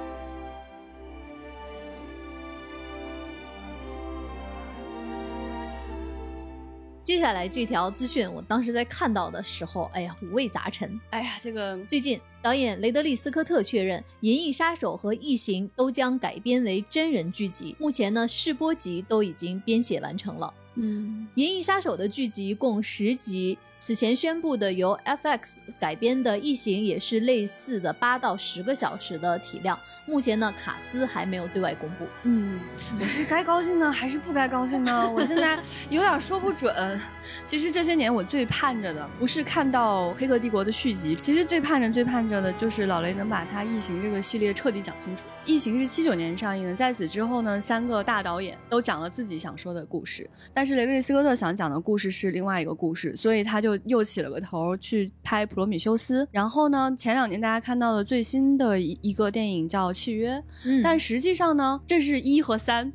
[7.04, 10.98] 接下来这条资讯，我当时在看到的时候，哎呀，五味杂陈。
[11.10, 17.76] 哎呀，这个最近，导演雷德利·斯科特确认，《银翼杀手》和《异形》都将改编为真人剧集。
[17.78, 20.52] 目前呢，试播集都已经编写完成了。
[20.76, 29.78] 嗯《银翼杀手》的剧集共十集，此前宣布的由 FX 改编的《异形》也是类似的八到十个小时的体量。
[30.06, 32.06] 目前呢，卡斯还没有对外公布。
[32.22, 32.58] 嗯，
[32.98, 35.12] 我是该高兴呢，还是不该高兴呢？
[35.14, 36.98] 我现在有点说不准。
[37.44, 45.22] 其实这些年我最盼着的，不是看到《黑客帝国》的续集，其实最盼着、最盼着的就是老雷能把他《异形》这个系列彻底讲清楚。
[45.44, 56.24] 《异形》是七九年上映的，在此之后呢，三个大导演都讲了自己想说的故事，但是雷德利·斯科特想讲的故事是另外一个故事，所以他就又起了个头去拍《普罗米修斯》。
[56.30, 62.92] 然后呢，前两年大家看到的最新的一一个电影叫《契约》，嗯但实际上呢，这是一和三，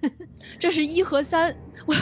[0.58, 1.54] 这是一和三。
[1.86, 1.94] 我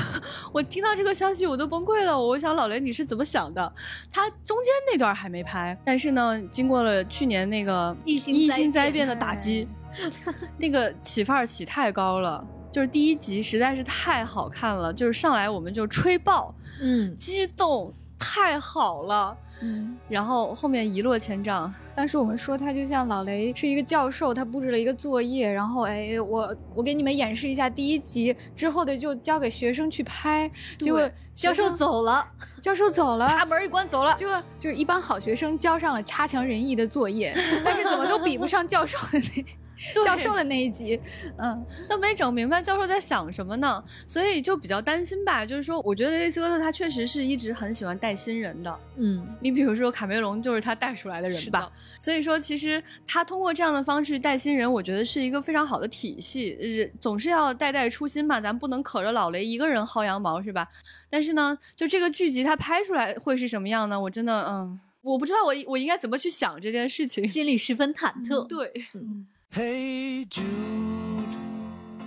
[0.53, 2.19] 我听到这个消息我都崩溃了。
[2.19, 3.73] 我想老雷你是怎么想的？
[4.11, 9.67] 他中间那段还没拍，但是呢，经过了去年那个异星异星灾变灾变的打击，
[10.59, 12.47] 那个起范儿起太高了。
[12.73, 17.95] 就是第一集实在是太好看了，就是上来我们就吹爆，嗯，激动。
[18.25, 19.37] 太好了。
[19.63, 21.73] 嗯，然后后面一落千丈。
[21.95, 32.27] 当时我们说他就像老雷是一个教授，他布置了一个作业，然后哎，我我给你们演示一下第一集之后的就交给学生去拍，结果教授走了，
[32.61, 34.27] 教授走了，把门一关走了，就
[34.59, 37.33] 就是一帮好学生交上了差强人意的作业，
[37.65, 39.45] 但是怎么都比不上教授的那。
[40.05, 40.99] 教授的那一集，
[41.39, 45.45] 嗯，都没整明白教授在想什么呢，所以就比较担心吧。
[45.45, 51.71] 就是说，我觉得雷斯科特他确实是一直很喜欢带新人的，嗯，你比如说卡梅隆就是他带出来的人吧。
[51.99, 56.93] 所以说，其实他通过这样的方式带新人，我觉得是一个非常好的体系。
[57.01, 60.69] 总是要代代出新嘛，咱不能可着老雷一个人薅羊毛是吧？
[61.11, 64.01] 但是呢，就这个剧集他拍出来会是什么样呢？
[64.01, 68.47] 我真的，嗯，我不知道我我应该怎么去想这件事情，心里十分忐忑。
[68.47, 69.27] 对，嗯。
[69.57, 71.39] Hey Jude，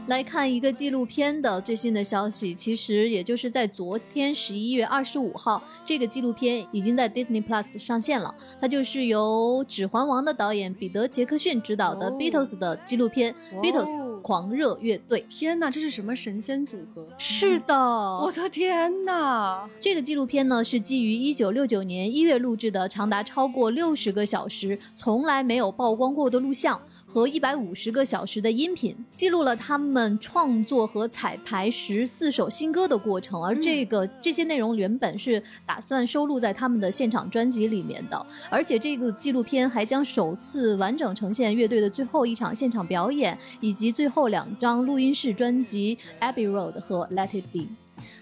[0.07, 2.53] 来看一个纪录片的最新的消息。
[2.53, 8.35] 其实也就是在昨天十一月二十五号，这个纪录片已经在 Disney Plus 上线了。
[8.59, 15.25] 它就是由《指环王》的导演彼得·杰克逊执导的 Beatles 的纪录片《Beatles 狂热乐队》。
[15.39, 17.07] 天哪，这是什么神仙组合？
[17.17, 19.69] 是的，我的天哪！
[19.79, 26.81] 这个纪录片呢是基于一九六九年一月录制的，长达超过六十个小时，从来没有曝光过的录像。
[27.17, 33.43] 和一百五十个小时的音频，记录了他们创作和彩排十四首新歌的过程。
[33.43, 38.25] 而这个这些内容原本是打算收录在他们的现场专辑里面的。
[38.51, 47.61] 而且这个纪录片还将首次完整呈现乐队的最后一场现场表演，以及最后两张录音室专辑《Abbey Road》和《Let It Be》。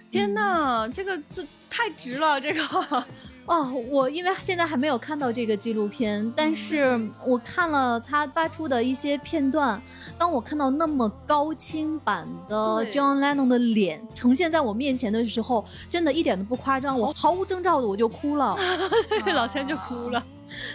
[0.10, 3.06] 天哪，这个这太值了，这个。
[3.48, 9.80] 哦，我因为现在还没有看到这个纪录片，但是我看了他发出的一些片段。
[10.18, 18.58] 当我看到那么高清版的 John Lennon 的脸呈现在我面前的时候，真的一点都不夸张，我毫无征兆的我就哭了，
[19.24, 20.26] 对，老千就哭了。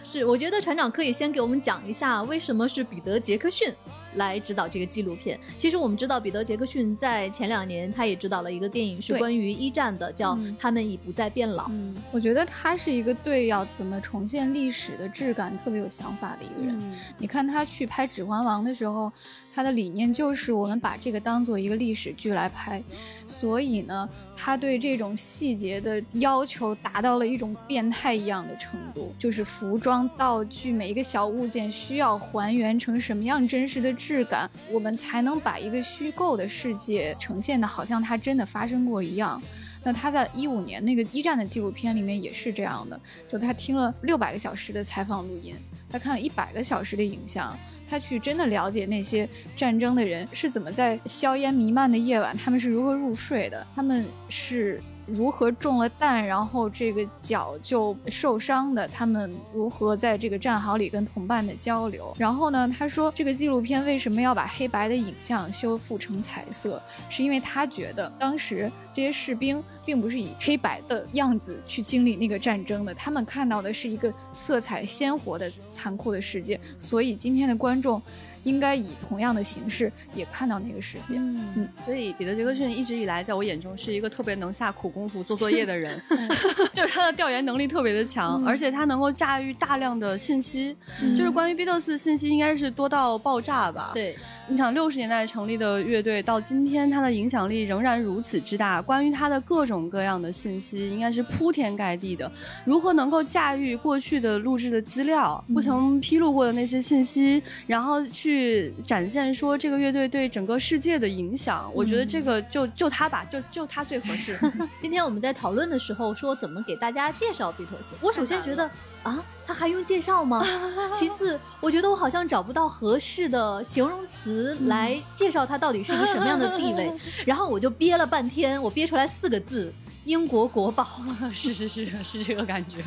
[0.02, 3.72] 是，我觉得船长可以先给我们讲一下为什么是彼得·杰克逊。
[4.14, 5.38] 来指导这个纪录片。
[5.56, 11.64] 其实我们知道，彼得·杰克逊在前两年他也指导了一个电影，是关于一战的，叫《他们已不再变老》。
[11.70, 16.92] 嗯，我觉得他是一个对要怎么重现历史的质感特别有想法的一个人。
[17.18, 19.12] 你看他去拍《指环王》的时候，
[19.52, 22.82] 他的理念就是我们把这个当做一个历史剧来拍，
[23.26, 24.08] 所以呢。
[24.42, 39.40] 他对这种细节的要求达到了一种变态一样的程度，就是服装、道具每一个小物件需要还原成什么样真实的质感，我们才能把一个虚构的世界呈现的好像它真的发生过一样。
[39.84, 42.98] 那他在一五年那个一战的纪录片里面也是这样的，
[43.30, 45.54] 就他听了六百个小时的采访录音，
[45.90, 47.54] 他看了一百个小时的影像。
[47.88, 54.80] 他去真的了解那些战争的人是怎么在硝烟弥漫的夜晚，他们是如何入睡的，他们是。
[55.06, 58.86] 如何中了弹，然后这个脚就受伤的？
[58.88, 62.14] 他们如何在这个战壕里跟同伴的交流？
[62.18, 62.68] 然后呢？
[62.68, 66.80] 他说这个纪录片为什么要把黑白的影像修复成彩色？
[67.08, 76.60] 是因为他觉得当时这些士兵并不是以黑白的样子去经历那个战争的，他们看到的是一个色彩鲜活的残酷的世界。
[76.78, 78.00] 所以今天的观众。
[78.44, 81.14] 应该以同样的形式也看到那个世界。
[81.16, 86.00] 嗯，所以彼得·杰克逊一直以来在我眼中是一个特别能下苦功夫做作业的人，
[86.72, 90.76] 就是他的调研能力特别的强，而且他能够驾驭大量的信息，
[91.16, 93.90] 就是关于比特斯的信息应该是多到爆炸吧？
[93.94, 94.14] 对。
[94.50, 98.82] 你想六十年代成立的乐队，到今天它的影响力仍然如此之大。
[98.82, 102.30] 关于它的各种各样的信息，应该是铺天盖地的。
[102.64, 111.70] 如何能够驾驭过去的录制的资料，不曾披露过的那些信息，然后去展现说这个乐队对整个世界的影响？
[111.72, 114.36] 我觉得这个就就他吧，就就他最合适。
[114.82, 118.68] 今天我们在讨论的时候说怎么给大家介绍 Beatles，我首先觉得。
[119.02, 120.40] 啊，他还用介绍吗？
[120.96, 126.92] 其次，我觉得我好像找不到合适的形容词来介绍它到底是一个什么样的地位，
[127.26, 129.72] 然后我就憋了半天，我憋出来四个字：
[130.04, 130.86] 英国国宝。
[131.34, 132.78] 是是是是这个感觉。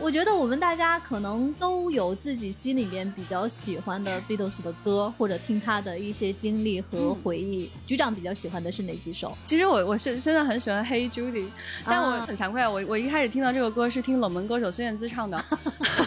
[0.00, 7.70] 我觉得我们大家可能都有自己心里面比较喜欢的 Beatles 的歌，或者听他的一些经历和回忆。
[7.86, 9.36] 局长比较喜欢的是哪几首？
[9.46, 11.44] 其实我我是真的很喜欢《Hey Judy》，
[11.86, 15.42] 但我很惭愧啊，我我一开始听到这个歌是听冷门歌手孙燕姿唱的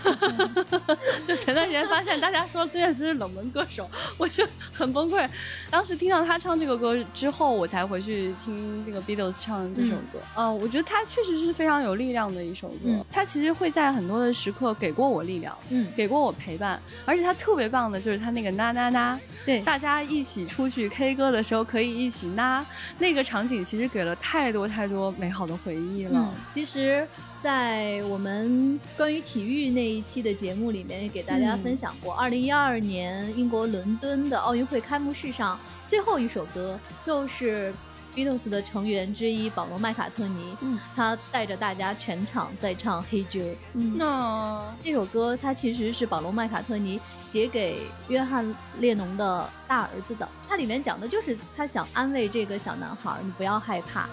[1.26, 5.28] 就前段时间发现大家说孙燕姿是冷门歌手， 我就很崩溃。
[5.70, 10.20] 当时听到他唱这个歌之后，我才回去听那个 Beatles 唱这首歌。
[10.36, 13.72] 嗯，我觉得他确实是非常有力量的一首歌，他其实会。
[13.78, 19.60] 在很多的时刻给过我力量，嗯，给过我陪伴，而且他特别棒的就是他那个呐呐呐，对。
[19.62, 22.66] 大家一起出去 K 歌的时候可以一起呐，
[22.98, 26.12] 那个场景其实给了太多太多美好的回忆了。
[26.20, 27.08] 嗯，其实，
[27.40, 31.62] 在我们关于体育那一期的节目里面，也给大家嗯。
[31.62, 37.72] 分享过，二零一二年英国伦敦的奥运会开幕式上最后一首歌就是
[38.18, 43.54] Beatles 的成员之一保罗·麦卡特尼，嗯，他带着大家全场在唱《Hey Jude》。
[43.96, 48.44] 那这首歌它其实是保罗·麦卡特尼写给约翰·
[48.80, 54.10] 列侬的大儿子的，它里面讲的就是他想安慰这个小男孩，你不要害怕。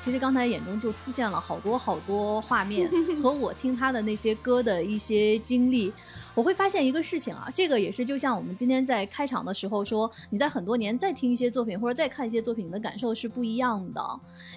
[0.00, 2.88] 其实刚才眼中就出现了好多好多画面
[3.20, 5.92] 和我听他的那些歌的一些经历，
[6.38, 14.00] 我会发现一个事情啊，这个也是就像我们今天在开场的时候说，你在很多年再听一些作品或者再看一些作品，你的感受是不一样的。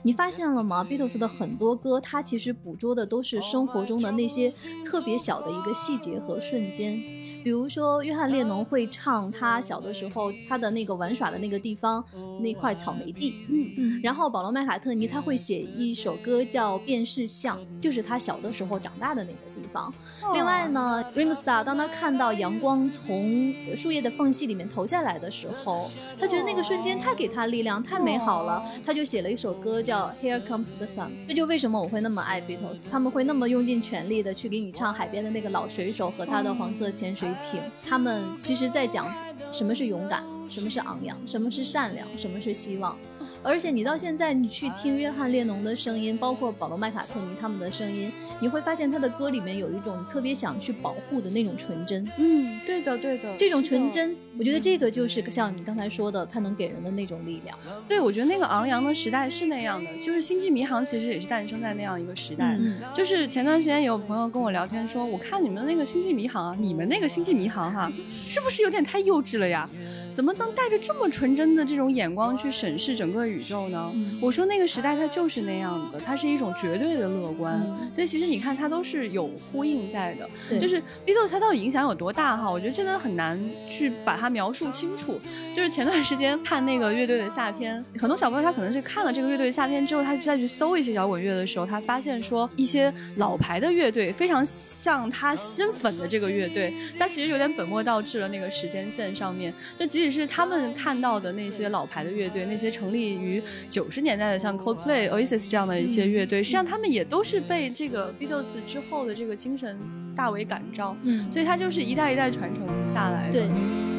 [0.03, 4.53] 你发现了吗？Beatles 的很多歌，它其实捕捉的都是生活中的那些
[4.85, 7.01] 特别小的一个细节和瞬间。
[7.43, 12.03] 比如说，约翰列侬会唱他小的时候他的那个玩耍的那个地方
[12.39, 19.93] 那块草莓地，嗯嗯然后保罗麦卡特尼他会写一首歌叫《便是像》，就是他小的时候长大的那个地方。
[20.33, 25.89] 另外呢，Ringo Starr 当他看到阳光从树叶的缝隙里面投下来的时候，
[26.19, 31.07] 他觉得那个瞬间太给他力量，太美好了，他就写了一首歌叫《Here Comes the Sun》。
[31.27, 37.61] 这就为什么我会那么爱 Beatles，他们会那么用尽全力的去给你唱海边的那个老水手和他的黄色潜水艇。
[37.85, 39.07] 他们其实在讲
[39.51, 42.97] 什么是勇敢，什么是昂扬，什么是善良，什么是希望。
[43.43, 52.07] 而且你到现在，你去听约翰列侬的声音，包括保罗麦卡特尼他们的声音，你会发现他的歌里面有一种特别想去保护的那种纯真。
[52.17, 57.57] 嗯，对的对的，这种纯真，我觉得这个就是像你刚才说的，它能给人的那种力量。
[57.87, 62.57] 对，我觉得那个昂扬的时代是那样的，就是《星际迷航》其实也是诞生在那样一个时代。
[62.59, 69.69] 嗯就是前段时间有朋友跟我聊天说，我看你们那个《星际迷航》啊，你们那个《星际迷航》哈，是不是有点太幼稚了呀？
[70.11, 73.91] 怎么能带着这么纯真的这种眼光去审视整个宇宙呢？
[73.93, 77.61] 嗯我说那个时代它就是那样的，它是一种绝对的乐观。
[77.65, 80.29] 嗯所以其实你看，它都是有呼应在的。
[80.49, 82.49] 对就是 Beatles 它到底影响有多大哈？
[82.49, 85.19] 我觉得真的很难去把它描述清楚。
[85.55, 99.53] 就是前段时间看那个乐队的夏天，很多小朋友他可能是看了这个乐队的夏天之后，他再去搜一些摇滚乐的时候，他发现说一些老牌的乐队非常像他新粉的这个乐队，但其实有点本末倒置了那个时间线上面。
[99.77, 109.79] 就即使是他们看到的那些老牌的乐队，那些成立于九十年代的像 Coldplay、Oasis 这样的一些乐队，实际上他们也都是被这个 Beatles 之后的这个精神
[110.15, 113.33] 大为感召，嗯，所以它就是一代一代传承下来的。
[113.33, 113.90] 对。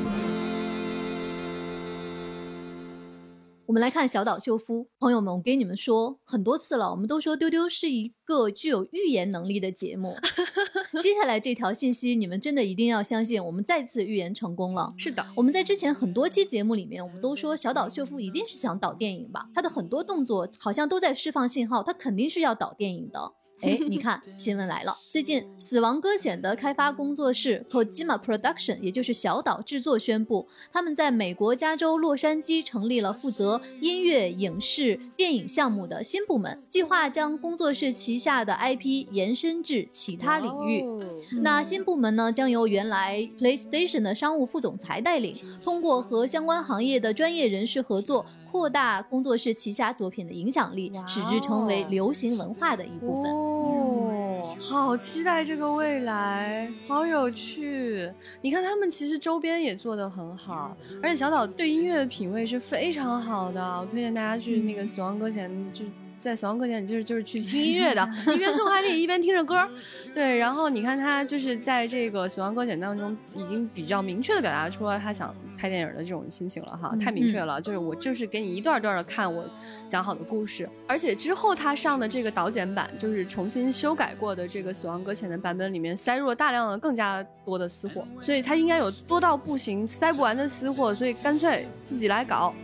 [3.72, 10.14] 我们来看小岛秀夫，朋友们，我给你们说很多次了，我们都说丢丢是一个具有预言能力的节目。
[11.00, 14.92] 接下来这条信息，你们真的一定要相信，我们再次预言成功了。
[15.00, 23.32] 是的，我们在之前很多期节目里面，我们都说小岛秀夫一定是想导电影吧，他的很多动作好像都在释放信号，他肯定是要导电影的。
[23.62, 24.92] 哎，你看，新闻来了。
[25.12, 40.82] 最近，《死亡搁浅》的开发工作室 Kojima Production，也就是小岛制作宣布，他们在美国加州洛杉矶成立了负责音乐、影视、电影项目的新部门，计划将工作室旗下的 IP 延伸至其他领域。
[40.82, 40.98] 哦
[41.40, 53.32] 那新部门呢，将由原来 PlayStation 的商务副总裁带领，通过和相关行业的专业人士合作，扩大工作室旗下作品的影响力，使之成为哦流行文化的一部分。
[53.32, 58.12] 哦，好期待这个未来，好有趣！
[58.42, 63.80] 你看他们其实周边也做得很好，而且小岛对音乐的品味是非常好的。
[63.80, 65.86] 我推荐大家去那个《死亡搁浅》就。
[66.22, 69.68] 在《死亡搁浅》就是就是去听音乐的，一边送快递一边听着歌儿，
[70.14, 70.38] 对。
[70.38, 77.60] 然后你看他就是在这个《死亡搁浅》当中，已经比较明确的表达出了他想拍电影的这种心情了哈，太明确了。
[77.60, 79.44] 就是我就是给你一段段的看我
[79.88, 92.54] 讲好的故事，而且之后他上的这个导剪版，就是重新修改过的这个《死亡搁浅》的版本里面，塞入了大量的更加多的私货，所以他应该有多到不行、塞不完的私货，所以干脆自己来搞。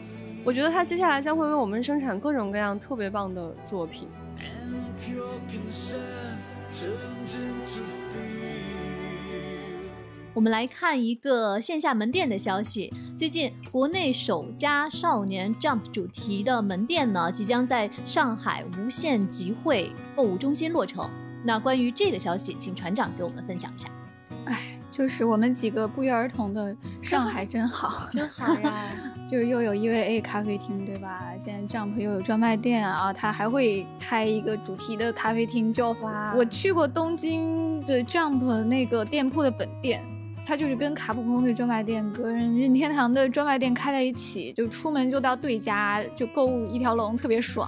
[0.45, 4.09] 我觉得他接下来将会为我们生产各种各样特别棒的作品。
[10.35, 12.93] 我们来看一个线下门店的消息。
[13.17, 21.11] 最近，国内首家少年 Jump 主题的门店呢，即将在上海无限集汇购物中心落成。
[21.45, 23.89] 那关于这个消息，请船长给我们分享一下。
[24.99, 28.85] 就是我们几个不约而同的上海真好，真好呀！
[29.31, 31.23] 就是又有 EVA 咖啡厅，对吧？
[31.39, 35.73] 现在 Jump 又有专卖店啊，它还会开一个主题的咖啡厅。
[35.73, 40.03] 就哇我去过东京的 Jump 那个店铺的本店，
[40.45, 47.65] 它就是跟卡普空的专卖店、跟任天堂的专卖店开在一起，就出门就到对家，就购物一条龙，特别爽。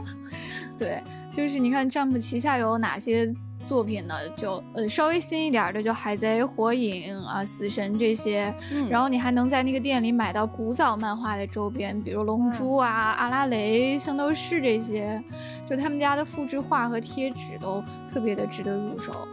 [0.78, 1.02] 对，
[1.34, 3.30] 就是你看 Jump 旗下有哪些
[3.66, 4.14] 作品呢？
[4.36, 8.54] 就呃稍微新一点儿的，就海贼、火影啊、死神这些。
[8.70, 12.88] 嗯然后你还能在那个店里买到古早漫画的周边，比如龙珠啊、
[13.18, 15.22] 阿拉蕾、圣斗士这些，
[15.68, 19.26] 就他们家的复制画和贴纸都特别的值得入手。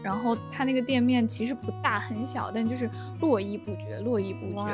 [0.00, 2.88] 然后它那个店面其实不大，很小，但就是
[3.20, 4.68] 络绎不绝，络绎不绝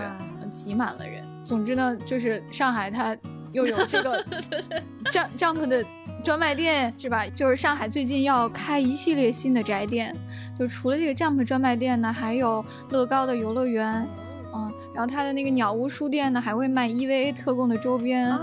[0.51, 1.25] 挤满了人。
[1.43, 3.17] 总之呢，就是上海它
[3.55, 4.23] 又有这个
[5.11, 5.83] Jump Jump 的
[6.23, 7.25] 专卖店是吧？
[7.35, 10.15] 就是上海最近要开一系列新的宅店，
[10.59, 14.07] 就除了这个 Jump 专卖店呢，还有乐高的游乐园，
[14.55, 18.41] 嗯，然后它的那个鸟屋书店呢，还会卖 EVA 特供的周边，啊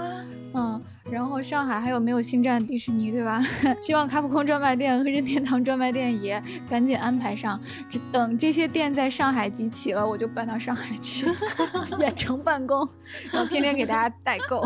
[0.54, 3.42] 嗯，然后上海还有没有星战迪士尼，对吧？
[3.82, 7.60] 希望卡普空专卖店和任天堂专卖店也赶紧安排上，
[7.90, 11.26] 只等这些店在上海集齐了，我就搬到上海去
[12.00, 12.88] 远程办公，
[13.32, 14.62] 然后天天给大家代购。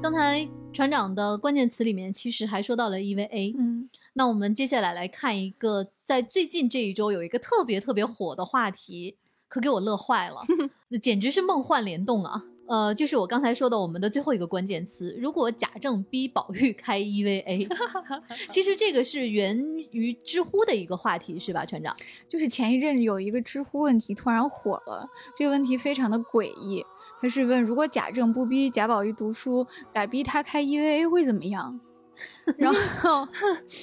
[0.00, 9.16] 刚才船长的关键词里面其实还说到了 EVA，嗯，那我们接下来来看一个在最近这一周有一个特别特别火的话题，
[9.48, 10.40] 可给我乐坏了，
[10.88, 12.42] 那简直是梦幻联动啊！
[12.68, 17.66] 呃，就是我刚才说的我们的最后一个关键词，如果贾政逼宝玉开 EVA，
[18.50, 19.58] 其实这个是源
[19.90, 21.96] 于知乎的一个话题，是吧，船长？
[22.28, 26.84] 就是前一阵有一个知乎问题突然火了，这个问题非常的诡异。
[27.20, 31.80] 他是问，如果贾政不逼贾宝玉读书，改逼他开 EVA 会怎么样？
[32.58, 33.28] 然后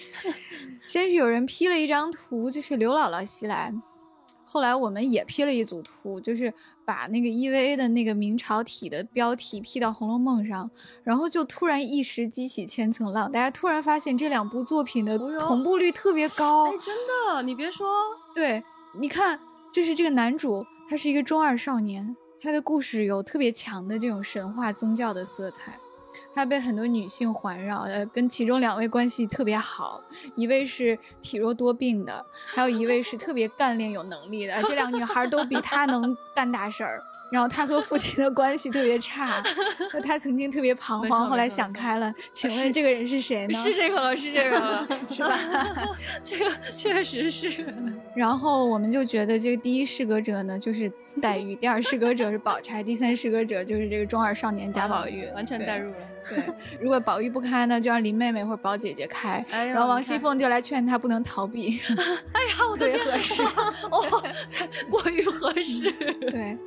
[0.83, 3.73] 先是有人 P 了一张图，就是刘姥姥袭来。
[4.47, 6.53] 后来我们也 P 了一组图，就是
[6.85, 10.69] 把那个 EVA 的那个明朝体的标题 P 到《红楼梦》上，
[11.03, 16.67] 然后就突然一时激起千层浪，大家突然发现这两部作品的同步率特别高。
[16.67, 16.95] 哎，真
[17.33, 17.87] 的，你别说，
[18.35, 18.63] 对，
[18.99, 19.39] 你看，
[19.73, 25.79] 就是这个男主，他是一个中二少年，他的故事有特别强的这种神话宗教的色彩。
[26.33, 30.01] 他被很多女性环绕，呃，跟其中两位关系特别好，
[30.35, 34.61] 一位是体弱多病的，还有一位是特别干练有能力的。
[34.63, 37.01] 这两个女孩都比他能干大事儿。
[37.35, 39.43] 然后他和父亲的关系特别差，
[39.91, 42.13] 那他曾经特别彷徨，后来想开了。
[42.31, 43.51] 请问这个人是谁呢？
[43.53, 45.37] 是这个了，是这个了， 是吧？
[46.23, 47.65] 这个确实是。
[48.15, 50.89] 然后我们就觉得这个第一适格者呢就是
[51.21, 55.97] 黛玉，第二适格者是宝钗，第三适格者就是这个中二少年贾宝玉，完全代入了。
[56.29, 56.43] 对，
[56.81, 61.79] 如果宝玉不开呢，就让林妹妹或者宝姐姐开，哎然后王熙凤就来劝她不能逃避，
[62.33, 63.43] 哎呀，我特的天别合适。
[63.91, 65.91] 哦，太过于合适。
[66.29, 66.57] 对，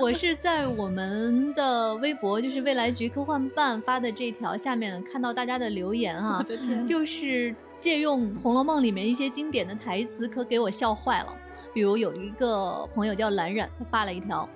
[0.00, 6.44] 我是在我们的微博，就是未来局科幻办发的这条下面看到大家的留言啊
[6.86, 11.34] 就是借用《红楼梦》里面一些经典的台词，可给我笑坏了。
[11.72, 14.48] 比如有一个朋友叫蓝染，他发了一条：“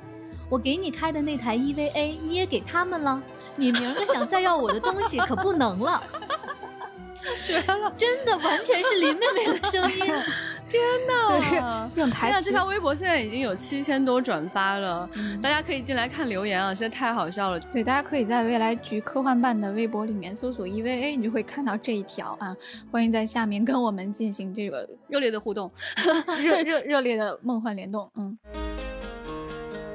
[0.50, 3.22] 我给你开的那台 EVA 你也给他们了，
[3.56, 6.02] 你明儿个想再要我的东西可不能了。
[7.42, 7.90] ”绝了！
[7.96, 9.98] 真的完全是林妹妹的声音。
[10.68, 11.88] 天对哪！
[11.90, 17.58] 这种台词，这条微博现在已经有七千多转发了，嗯大家可以进来看留言啊，实在太好笑了。
[17.58, 22.54] 对，大家可以在未来局科幻办的微博里面搜索 EVA，你就会看到这一条啊。
[22.92, 25.72] 欢迎在下面跟我们进行这个热烈的互动，
[26.42, 28.10] 热热热烈的梦幻联动。
[28.16, 28.36] 嗯，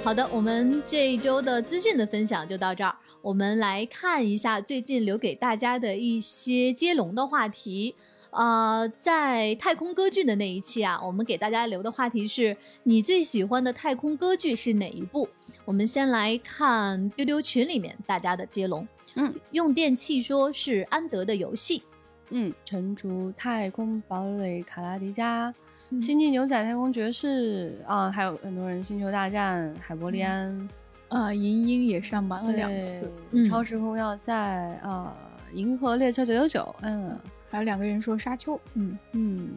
[0.01, 2.95] 好的，我们这一周的资讯的分享就到这儿。
[3.21, 7.93] 我们来看一下最近留给大家的一些接龙的话题。
[8.31, 15.27] 呃，在太空歌剧的那一期啊，我们给大家留的话题是你最喜欢的太空歌剧是哪一部？
[15.65, 18.87] 我们先来看丢丢群里面大家的接龙。
[19.15, 21.83] 嗯，用电器说是安德的游戏。
[22.29, 25.53] 嗯，城主、太空堡垒、卡拉迪加、
[25.91, 30.69] 嗯星际牛仔、太空爵士啊，还有很多人星球大战、海伯利安，
[31.09, 34.33] 呃，银鹰也上榜了两次，嗯超时空要塞
[34.83, 35.15] 啊，
[35.51, 37.17] 银河列车九九九，嗯
[37.49, 38.59] 还有两个人说沙丘。
[38.75, 39.49] 嗯，嗯。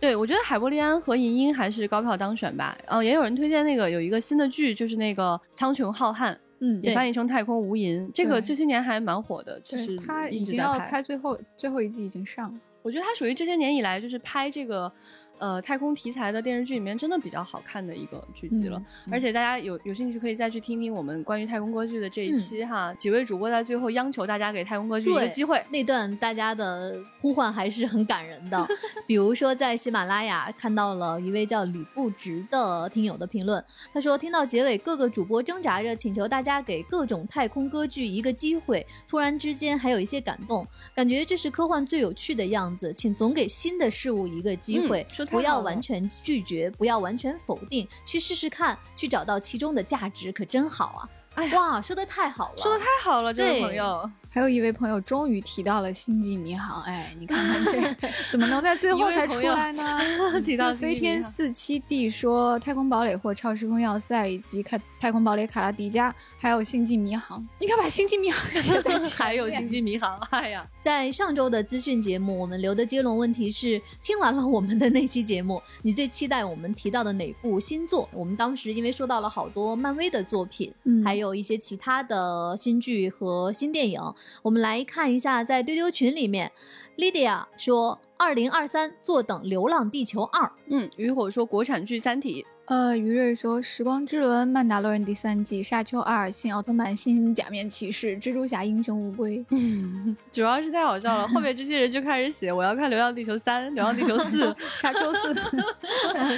[0.00, 2.78] 对，我觉得海伯利安和银鹰还是高票当选吧。
[2.86, 8.06] 哦，也有人推荐那个有一个新的剧，就是那个《苍穹浩瀚》，嗯也翻译成《太空无垠》。
[8.14, 10.86] 这个这些年还蛮火的，其实对，他已经要拍。
[10.88, 12.60] 拍最后最后一季已经上了。
[12.80, 14.90] 我觉得他属于这些年以来就是拍这个
[15.38, 18.78] 呃太空题材的电视剧里面真的比较好看的一个剧集了。
[18.78, 25.62] 嗯而且大家有有兴趣可以再去听听我们关于太空歌剧的这一期哈，几位主播在最后央求大家给太空歌剧一个机会。
[25.70, 28.66] 那段大家的呼唤还是很感人的。
[29.06, 33.62] 比如说，在喜马拉雅看到了一位叫李不直的听友的评论，
[33.92, 51.08] 他说听到结尾各个主播挣扎着请求大家给各种太空歌剧一个机会，突然之间还有一些感动，感觉这是科幻最有趣的样子，请总给新的事物一个机会，嗯说太不要完全拒绝，不要完全否定，去试试看，去找到其中的价值，可真好啊！
[51.34, 54.10] 哎呀哇，说的太好了，说的太好了，这位朋友。
[54.30, 59.98] 还有一位朋友终于提到了《星际迷航》，哎，你看看这 怎么能在最后才出来呢？
[60.44, 78.08] 提到飞天四七 D 说《太空堡垒》或《超时空要塞》以及《太太空堡垒卡拉迪加》，还有《星际迷航》，你看把《星际迷航》写在前 还有星际迷航，哎呀，在上周的资讯节目，我们留的接龙问题是：听完了我们的那期节目，你最期待我们提到的哪部新作？
[78.12, 84.00] 我们当时因为说到了好多漫威的作品，嗯还有一些其他的新剧和新电影，
[84.42, 86.50] 我们来看一下，在丢丢群里面
[86.96, 90.46] ，Lydia 说，二零二三坐等《流浪地球二》。
[90.70, 99.38] 嗯，雨火说国产剧《三体呃，于瑞说《时光之轮》《曼达洛人》第三季《沙丘二》《新奥特曼》《新假面骑士》《蜘蛛侠：英雄无归》》。
[99.48, 104.44] 嗯，主要是太好笑了，后面这些人就开始写我要看《流浪地球三》《流浪地球四》，
[104.78, 105.34] 沙丘四，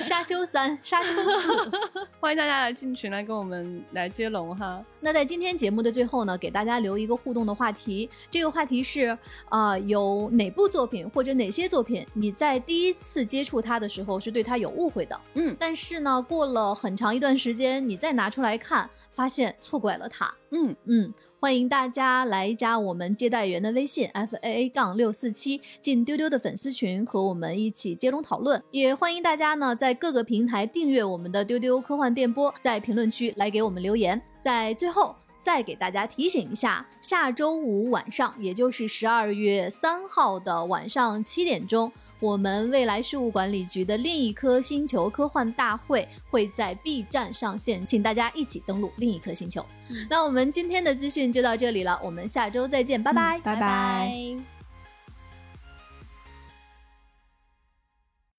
[0.05, 1.09] 沙丘三、沙丘
[1.41, 1.71] 四。
[2.21, 4.81] 欢迎大家来进群来跟我们来接龙哈。
[5.01, 8.09] 那在今天节目的最后呢，给大家留一个互动的话题。
[8.31, 9.17] 这个话题是，
[9.49, 20.33] 啊，有哪部作品或者哪些作品，你在第一次接触它的时候是对它有误会的，嗯但是呢，过了很长一段时间，你再拿出来看，发现错怪了它。
[20.51, 28.63] 嗯，嗯，欢迎大家来加我们接待员的微信 f a a 杠六四七，进丢丢的粉丝群和我们一起接龙讨论。
[28.71, 34.21] 也欢迎大家呢在各个平台订阅我们的丢丢科幻电波，在评论区来给我们留言。
[34.43, 35.15] 在最后。
[35.43, 49.65] 再给大家提醒一下，下周五晚上，也就是十二月三号的晚上七点钟，我们未来事务管理局的另一颗星球科幻大会会在 B 站上线，请大家一起登录另一颗星球。
[50.11, 54.60] 那我们今天的资讯就到这里了，我们下周再见，拜拜，嗯拜拜拜